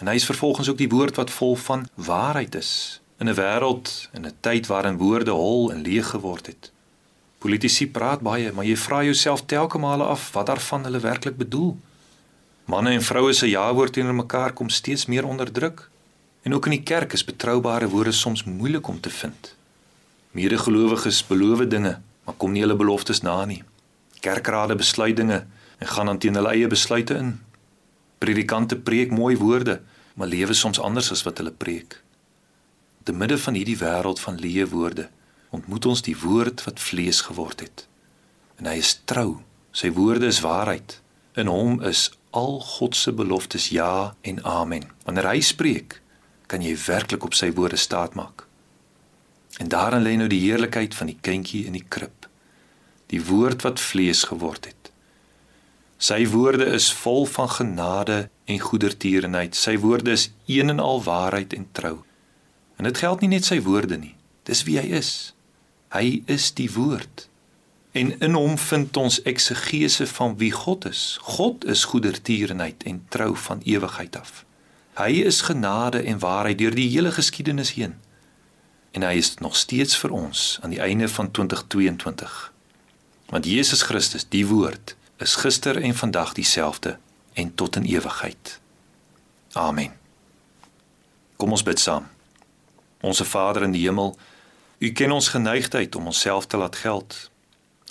En 0.00 0.08
hy 0.08 0.14
is 0.16 0.24
vervolgens 0.24 0.68
ook 0.68 0.78
die 0.80 0.88
woord 0.88 1.16
wat 1.20 1.30
vol 1.30 1.56
van 1.56 1.86
waarheid 1.94 2.54
is 2.54 3.00
in 3.20 3.28
'n 3.28 3.34
wêreld 3.34 4.08
en 4.12 4.26
'n 4.26 4.36
tyd 4.40 4.66
waarin 4.66 4.96
woorde 4.96 5.30
hol 5.30 5.72
en 5.72 5.82
leeg 5.82 6.08
geword 6.08 6.46
het. 6.46 6.72
Politici 7.38 7.88
praat 7.88 8.20
baie, 8.20 8.52
maar 8.52 8.64
jy 8.64 8.76
vra 8.76 9.02
jouself 9.02 9.44
telke 9.46 9.78
male 9.78 10.04
af 10.04 10.32
wat 10.32 10.46
daarvan 10.46 10.84
hulle 10.84 10.98
werklik 11.00 11.36
bedoel. 11.36 11.76
Manne 12.64 12.90
en 12.90 13.02
vroue 13.02 13.32
se 13.32 13.48
ja-woord 13.48 13.92
teenoor 13.92 14.14
mekaar 14.14 14.52
kom 14.52 14.68
steeds 14.68 15.06
meer 15.06 15.24
onder 15.24 15.52
druk. 15.52 15.90
En 16.42 16.54
ook 16.54 16.64
in 16.64 16.70
die 16.70 16.82
kerk 16.82 17.12
is 17.12 17.24
betroubare 17.24 17.88
woorde 17.88 18.12
soms 18.12 18.44
moeilik 18.44 18.88
om 18.88 19.00
te 19.00 19.10
vind. 19.10 19.54
Medegelowiges 20.30 21.26
beloof 21.26 21.66
dinge, 21.66 22.00
maar 22.24 22.34
kom 22.34 22.52
nie 22.52 22.60
hulle 22.60 22.76
beloftes 22.76 23.20
na 23.20 23.44
nie. 23.44 23.62
Kerkrade 24.20 24.74
besluit 24.74 25.16
dinge 25.16 25.46
en 25.78 25.86
gaan 25.86 26.06
dan 26.06 26.18
teen 26.18 26.34
hulle 26.34 26.48
eie 26.48 26.66
besluite 26.66 27.14
in. 27.14 27.40
Predikante 28.18 28.76
preek 28.76 29.10
mooi 29.10 29.36
woorde, 29.36 29.80
maar 30.20 30.28
lewe 30.28 30.52
soms 30.52 30.80
anders 30.80 31.08
as 31.10 31.22
wat 31.24 31.38
hulle 31.40 31.52
preek. 31.52 32.02
Te 33.02 33.12
midde 33.12 33.38
van 33.40 33.56
hierdie 33.56 33.78
wêreld 33.80 34.20
van 34.20 34.36
leë 34.36 34.66
woorde, 34.68 35.06
ontmoet 35.48 35.86
ons 35.88 36.02
die 36.04 36.16
woord 36.20 36.60
wat 36.66 36.80
vlees 36.80 37.22
geword 37.24 37.64
het. 37.64 37.86
En 38.60 38.68
hy 38.68 38.76
is 38.82 38.98
trou. 39.08 39.40
Sy 39.72 39.88
woorde 39.96 40.28
is 40.28 40.42
waarheid. 40.44 40.98
In 41.40 41.48
hom 41.48 41.78
is 41.88 42.10
al 42.36 42.60
God 42.60 42.98
se 43.00 43.14
beloftes 43.16 43.70
ja 43.72 44.12
en 44.20 44.44
amen. 44.44 44.90
Wanneer 45.08 45.30
hy 45.30 45.40
spreek, 45.40 46.02
kan 46.52 46.60
jy 46.60 46.76
werklik 46.84 47.24
op 47.24 47.34
sy 47.38 47.48
woorde 47.56 47.80
staatmaak. 47.80 48.44
En 49.56 49.72
daarin 49.72 50.04
lê 50.04 50.18
nou 50.20 50.28
die 50.28 50.42
heerlikheid 50.44 50.94
van 51.00 51.08
die 51.08 51.18
kindjie 51.20 51.64
in 51.64 51.80
die 51.80 51.86
krib. 51.88 52.28
Die 53.08 53.24
woord 53.24 53.64
wat 53.64 53.80
vlees 53.80 54.26
geword 54.28 54.68
het. 54.68 54.79
Sy 56.00 56.24
woorde 56.32 56.64
is 56.64 56.88
vol 56.96 57.26
van 57.28 57.50
genade 57.52 58.30
en 58.48 58.58
goedertierenheid. 58.58 59.56
Sy 59.56 59.76
woorde 59.78 60.14
is 60.16 60.30
een 60.48 60.72
en 60.72 60.78
al 60.80 61.02
waarheid 61.04 61.52
en 61.52 61.66
trou. 61.76 61.98
En 62.80 62.86
dit 62.88 62.98
geld 62.98 63.20
nie 63.20 63.28
net 63.34 63.44
sy 63.44 63.58
woorde 63.60 63.98
nie. 64.00 64.14
Dis 64.48 64.62
wie 64.64 64.78
hy 64.80 64.86
is. 64.96 65.34
Hy 65.92 66.22
is 66.24 66.46
die 66.56 66.70
woord. 66.72 67.26
En 67.92 68.14
in 68.24 68.38
hom 68.38 68.56
vind 68.58 68.96
ons 68.96 69.18
eksegese 69.28 70.06
van 70.06 70.38
wie 70.40 70.52
God 70.56 70.86
is. 70.88 71.18
God 71.36 71.66
is 71.68 71.84
goedertierenheid 71.90 72.86
en 72.88 73.02
trou 73.12 73.34
van 73.36 73.60
ewigheid 73.68 74.16
af. 74.16 74.44
Hy 74.96 75.20
is 75.28 75.42
genade 75.50 76.00
en 76.00 76.22
waarheid 76.22 76.58
deur 76.58 76.74
die 76.74 76.88
hele 76.88 77.12
geskiedenis 77.12 77.74
heen. 77.76 77.98
En 78.96 79.04
hy 79.04 79.18
is 79.20 79.34
nog 79.44 79.56
steeds 79.56 79.98
vir 80.00 80.16
ons 80.16 80.58
aan 80.64 80.72
die 80.72 80.80
einde 80.80 81.10
van 81.12 81.28
2022. 81.30 82.40
Want 83.28 83.44
Jesus 83.44 83.82
Christus, 83.82 84.24
die 84.28 84.46
woord, 84.46 84.96
is 85.20 85.34
gister 85.34 85.82
en 85.82 85.94
vandag 85.94 86.32
dieselfde 86.32 86.98
en 87.32 87.54
tot 87.54 87.76
in 87.76 87.84
ewigheid. 87.84 88.60
Amen. 89.52 89.92
Kom 91.36 91.50
ons 91.50 91.62
bid 91.62 91.78
saam. 91.80 92.06
Onse 93.00 93.24
Vader 93.24 93.62
in 93.62 93.72
die 93.76 93.84
hemel, 93.84 94.16
U 94.80 94.92
ken 94.92 95.12
ons 95.12 95.28
geneigtheid 95.28 95.94
om 95.94 96.06
onsself 96.08 96.46
te 96.46 96.56
laat 96.56 96.76
geld. 96.76 97.30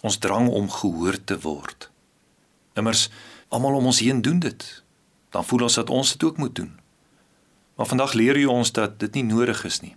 Ons 0.01 0.17
drang 0.17 0.47
om 0.49 0.69
gehoor 0.71 1.23
te 1.23 1.37
word. 1.39 1.89
Immers 2.73 3.09
almal 3.47 3.77
om 3.77 3.85
ons 3.85 3.99
heen 3.99 4.21
doen 4.25 4.39
dit. 4.39 4.65
Dan 5.29 5.45
voel 5.45 5.67
ons 5.67 5.77
dat 5.77 5.89
ons 5.89 6.11
dit 6.11 6.23
ook 6.23 6.37
moet 6.37 6.55
doen. 6.55 6.79
Maar 7.75 7.85
vandag 7.85 8.13
leer 8.13 8.37
U 8.37 8.45
ons 8.45 8.71
dat 8.71 8.99
dit 8.99 9.13
nie 9.13 9.23
nodig 9.23 9.63
is 9.69 9.79
nie. 9.85 9.95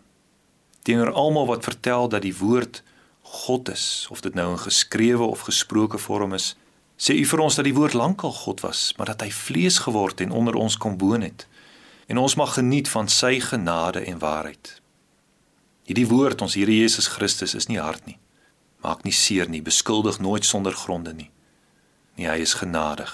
Teenoor 0.83 1.13
almal 1.13 1.47
wat 1.47 1.65
vertel 1.65 2.09
dat 2.09 2.23
die 2.23 2.37
woord 2.37 2.83
God 3.23 3.71
is, 3.73 4.07
of 4.11 4.21
dit 4.21 4.35
nou 4.35 4.51
in 4.51 4.59
geskrewe 4.59 5.25
of 5.25 5.49
gesproke 5.49 5.99
vorm 5.99 6.35
is, 6.37 6.57
sê 7.03 7.17
U 7.19 7.25
vir 7.27 7.43
ons 7.43 7.59
dat 7.59 7.67
die 7.67 7.75
woord 7.75 7.97
lankal 7.99 8.31
God 8.45 8.63
was, 8.63 8.93
maar 8.97 9.11
dat 9.11 9.25
hy 9.25 9.31
vlees 9.35 9.81
geword 9.83 10.23
en 10.23 10.31
onder 10.31 10.55
ons 10.55 10.77
kom 10.79 10.95
woon 11.01 11.25
het. 11.27 11.49
En 12.07 12.21
ons 12.23 12.37
mag 12.39 12.55
geniet 12.55 12.91
van 12.93 13.09
sy 13.11 13.41
genade 13.43 14.05
en 14.07 14.21
waarheid. 14.23 14.77
Hierdie 15.89 16.07
woord 16.07 16.43
ons 16.47 16.55
Here 16.55 16.71
Jesus 16.71 17.09
Christus 17.11 17.57
is 17.59 17.67
nie 17.67 17.81
hard 17.83 18.07
nie. 18.07 18.19
Maak 18.87 19.03
nie 19.03 19.15
seer 19.15 19.51
nie, 19.51 19.63
beskuldig 19.63 20.21
nooit 20.23 20.47
sonder 20.47 20.75
gronde 20.75 21.15
nie. 21.15 21.31
Nee, 22.19 22.29
hy 22.29 22.39
is 22.45 22.55
genadig. 22.55 23.11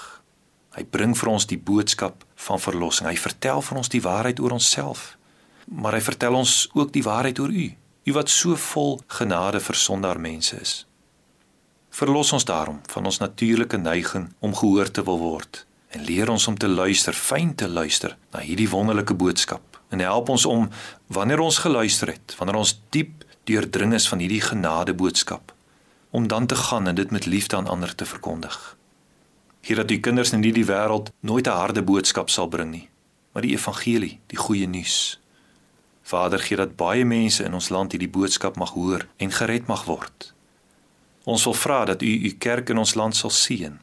Hy 0.77 0.85
bring 0.85 1.14
vir 1.16 1.31
ons 1.33 1.46
die 1.48 1.59
boodskap 1.59 2.24
van 2.48 2.61
verlossing. 2.61 3.09
Hy 3.09 3.16
vertel 3.16 3.62
vir 3.64 3.81
ons 3.81 3.92
die 3.92 4.03
waarheid 4.05 4.40
oor 4.40 4.57
onsself. 4.59 5.14
Maar 5.68 5.98
hy 5.98 6.03
vertel 6.05 6.37
ons 6.37 6.66
ook 6.77 6.92
die 6.92 7.05
waarheid 7.05 7.40
oor 7.40 7.53
U, 7.53 7.66
U 8.09 8.12
wat 8.16 8.33
so 8.33 8.57
vol 8.57 9.01
genade 9.18 9.61
vir 9.61 9.77
sondaar 9.77 10.20
mense 10.20 10.57
is. 10.61 10.88
Verlos 11.99 12.31
ons 12.33 12.45
daarom 12.47 12.77
van 12.93 13.09
ons 13.11 13.17
natuurlike 13.19 13.77
neiging 13.77 14.29
om 14.39 14.53
gehoor 14.55 14.91
te 14.91 15.03
wil 15.03 15.17
word 15.19 15.65
en 15.97 16.05
leer 16.07 16.31
ons 16.31 16.45
om 16.47 16.55
te 16.55 16.69
luister, 16.69 17.17
fyn 17.17 17.57
te 17.59 17.67
luister 17.69 18.13
na 18.31 18.43
hierdie 18.45 18.69
wonderlike 18.71 19.17
boodskap 19.19 19.81
en 19.91 20.05
help 20.05 20.31
ons 20.31 20.45
om 20.47 20.69
wanneer 21.17 21.43
ons 21.43 21.59
geluister 21.65 22.13
het, 22.13 22.37
wanneer 22.39 22.61
ons 22.61 22.77
diep 22.95 23.25
deurdring 23.51 23.97
is 23.99 24.07
van 24.13 24.23
hierdie 24.23 24.45
genade 24.45 24.95
boodskap, 24.95 25.51
om 26.15 26.31
dan 26.31 26.47
te 26.47 26.61
gaan 26.61 26.87
en 26.87 26.95
dit 26.95 27.11
met 27.11 27.27
liefde 27.27 27.57
aan 27.57 27.67
ander 27.67 27.95
te 27.95 28.07
verkondig. 28.07 28.55
Hier 29.67 29.83
dat 29.83 29.91
u 29.91 29.99
kinders 29.99 30.33
in 30.37 30.47
hierdie 30.47 30.69
wêreld 30.71 31.11
nooit 31.21 31.49
'n 31.51 31.59
harde 31.65 31.83
boodskap 31.83 32.31
sal 32.31 32.47
bring 32.47 32.71
nie, 32.71 32.89
maar 33.33 33.43
die 33.43 33.57
evangelie, 33.59 34.21
die 34.27 34.39
goeie 34.39 34.69
nuus. 34.69 35.19
Vader, 36.03 36.39
gee 36.39 36.57
dat 36.57 36.77
baie 36.77 37.05
mense 37.05 37.45
in 37.45 37.55
ons 37.55 37.69
land 37.69 37.93
hierdie 37.93 38.15
boodskap 38.19 38.57
mag 38.57 38.71
hoor 38.71 39.09
en 39.17 39.33
gered 39.33 39.67
mag 39.67 39.85
word. 39.85 40.38
Ons 41.29 41.45
wil 41.45 41.55
vra 41.55 41.85
dat 41.85 42.03
u 42.03 42.12
u 42.29 42.31
kerk 42.41 42.69
in 42.73 42.79
ons 42.81 42.95
land 42.95 43.17
sal 43.17 43.31
seën. 43.31 43.75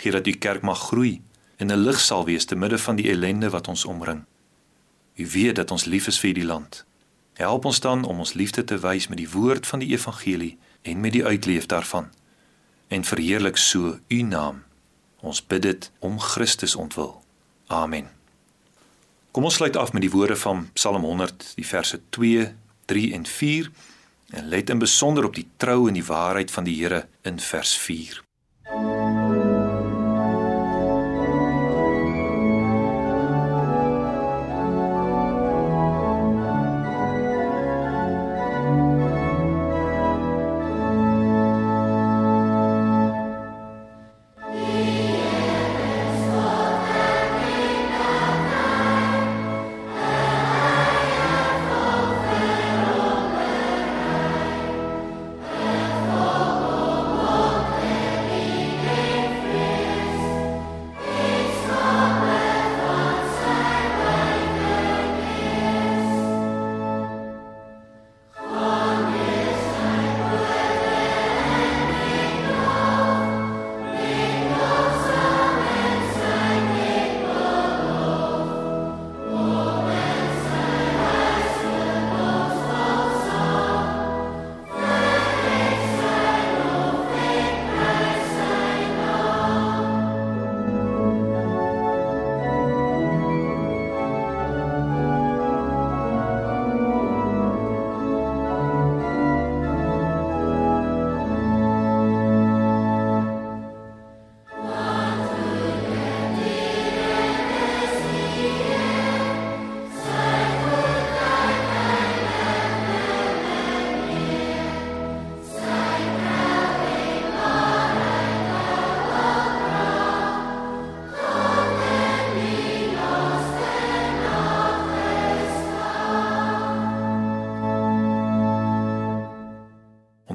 Gee 0.00 0.12
dat 0.12 0.26
u 0.26 0.32
kerk 0.32 0.62
mag 0.62 0.80
groei 0.88 1.20
en 1.56 1.66
'n 1.72 1.84
lig 1.86 2.00
sal 2.00 2.24
wees 2.24 2.44
te 2.44 2.56
midde 2.56 2.78
van 2.78 2.96
die 2.96 3.10
ellende 3.10 3.50
wat 3.50 3.68
ons 3.68 3.84
omring. 3.84 4.24
U 5.14 5.26
weet 5.26 5.56
dat 5.56 5.70
ons 5.70 5.84
lief 5.84 6.06
is 6.06 6.20
vir 6.20 6.34
die 6.34 6.44
land. 6.44 6.84
Help 7.32 7.64
ons 7.64 7.80
dan 7.80 8.04
om 8.04 8.18
ons 8.18 8.32
liefde 8.32 8.64
te 8.64 8.78
wys 8.78 9.08
met 9.08 9.18
die 9.18 9.30
woord 9.30 9.66
van 9.66 9.78
die 9.78 9.88
evangelie 9.88 10.58
en 10.82 11.00
met 11.00 11.12
die 11.12 11.24
uitleef 11.24 11.66
daarvan. 11.66 12.12
En 12.88 13.04
verheerlik 13.04 13.56
so 13.56 13.98
u 14.08 14.22
naam. 14.22 14.62
Ons 15.20 15.46
bid 15.46 15.62
dit 15.62 15.90
om 15.98 16.20
Christus 16.20 16.74
ontwil. 16.74 17.22
Amen. 17.66 18.08
Kom 19.30 19.44
ons 19.44 19.54
sluit 19.54 19.76
af 19.76 19.92
met 19.92 20.02
die 20.02 20.10
woorde 20.10 20.36
van 20.36 20.70
Psalm 20.72 21.02
100, 21.02 21.52
die 21.54 21.66
verse 21.66 22.00
2, 22.08 22.54
3 22.84 23.12
en 23.12 23.26
4 23.26 23.70
en 24.30 24.48
let 24.48 24.70
in 24.70 24.78
besonder 24.78 25.24
op 25.24 25.34
die 25.34 25.48
trou 25.56 25.88
en 25.88 25.94
die 25.98 26.04
waarheid 26.04 26.50
van 26.50 26.64
die 26.64 26.76
Here 26.82 27.06
in 27.22 27.40
vers 27.40 27.76
4. 27.76 28.29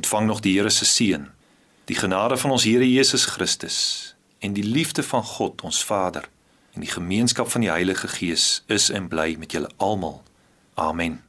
Ontvang 0.05 0.27
nog 0.27 0.39
die 0.39 0.57
Here 0.57 0.69
se 0.69 0.85
seën. 0.85 1.27
Die 1.85 1.95
genade 1.95 2.37
van 2.37 2.51
ons 2.51 2.63
Here 2.63 2.91
Jesus 2.91 3.25
Christus 3.25 4.15
en 4.39 4.53
die 4.53 4.63
liefde 4.63 5.03
van 5.03 5.23
God 5.23 5.61
ons 5.61 5.83
Vader 5.83 6.29
en 6.73 6.85
die 6.85 6.89
gemeenskap 6.89 7.49
van 7.49 7.61
die 7.61 7.69
Heilige 7.69 8.07
Gees 8.07 8.63
is 8.67 8.89
en 8.89 9.07
bly 9.07 9.35
met 9.39 9.51
julle 9.51 9.69
almal. 9.77 10.21
Amen. 10.73 11.24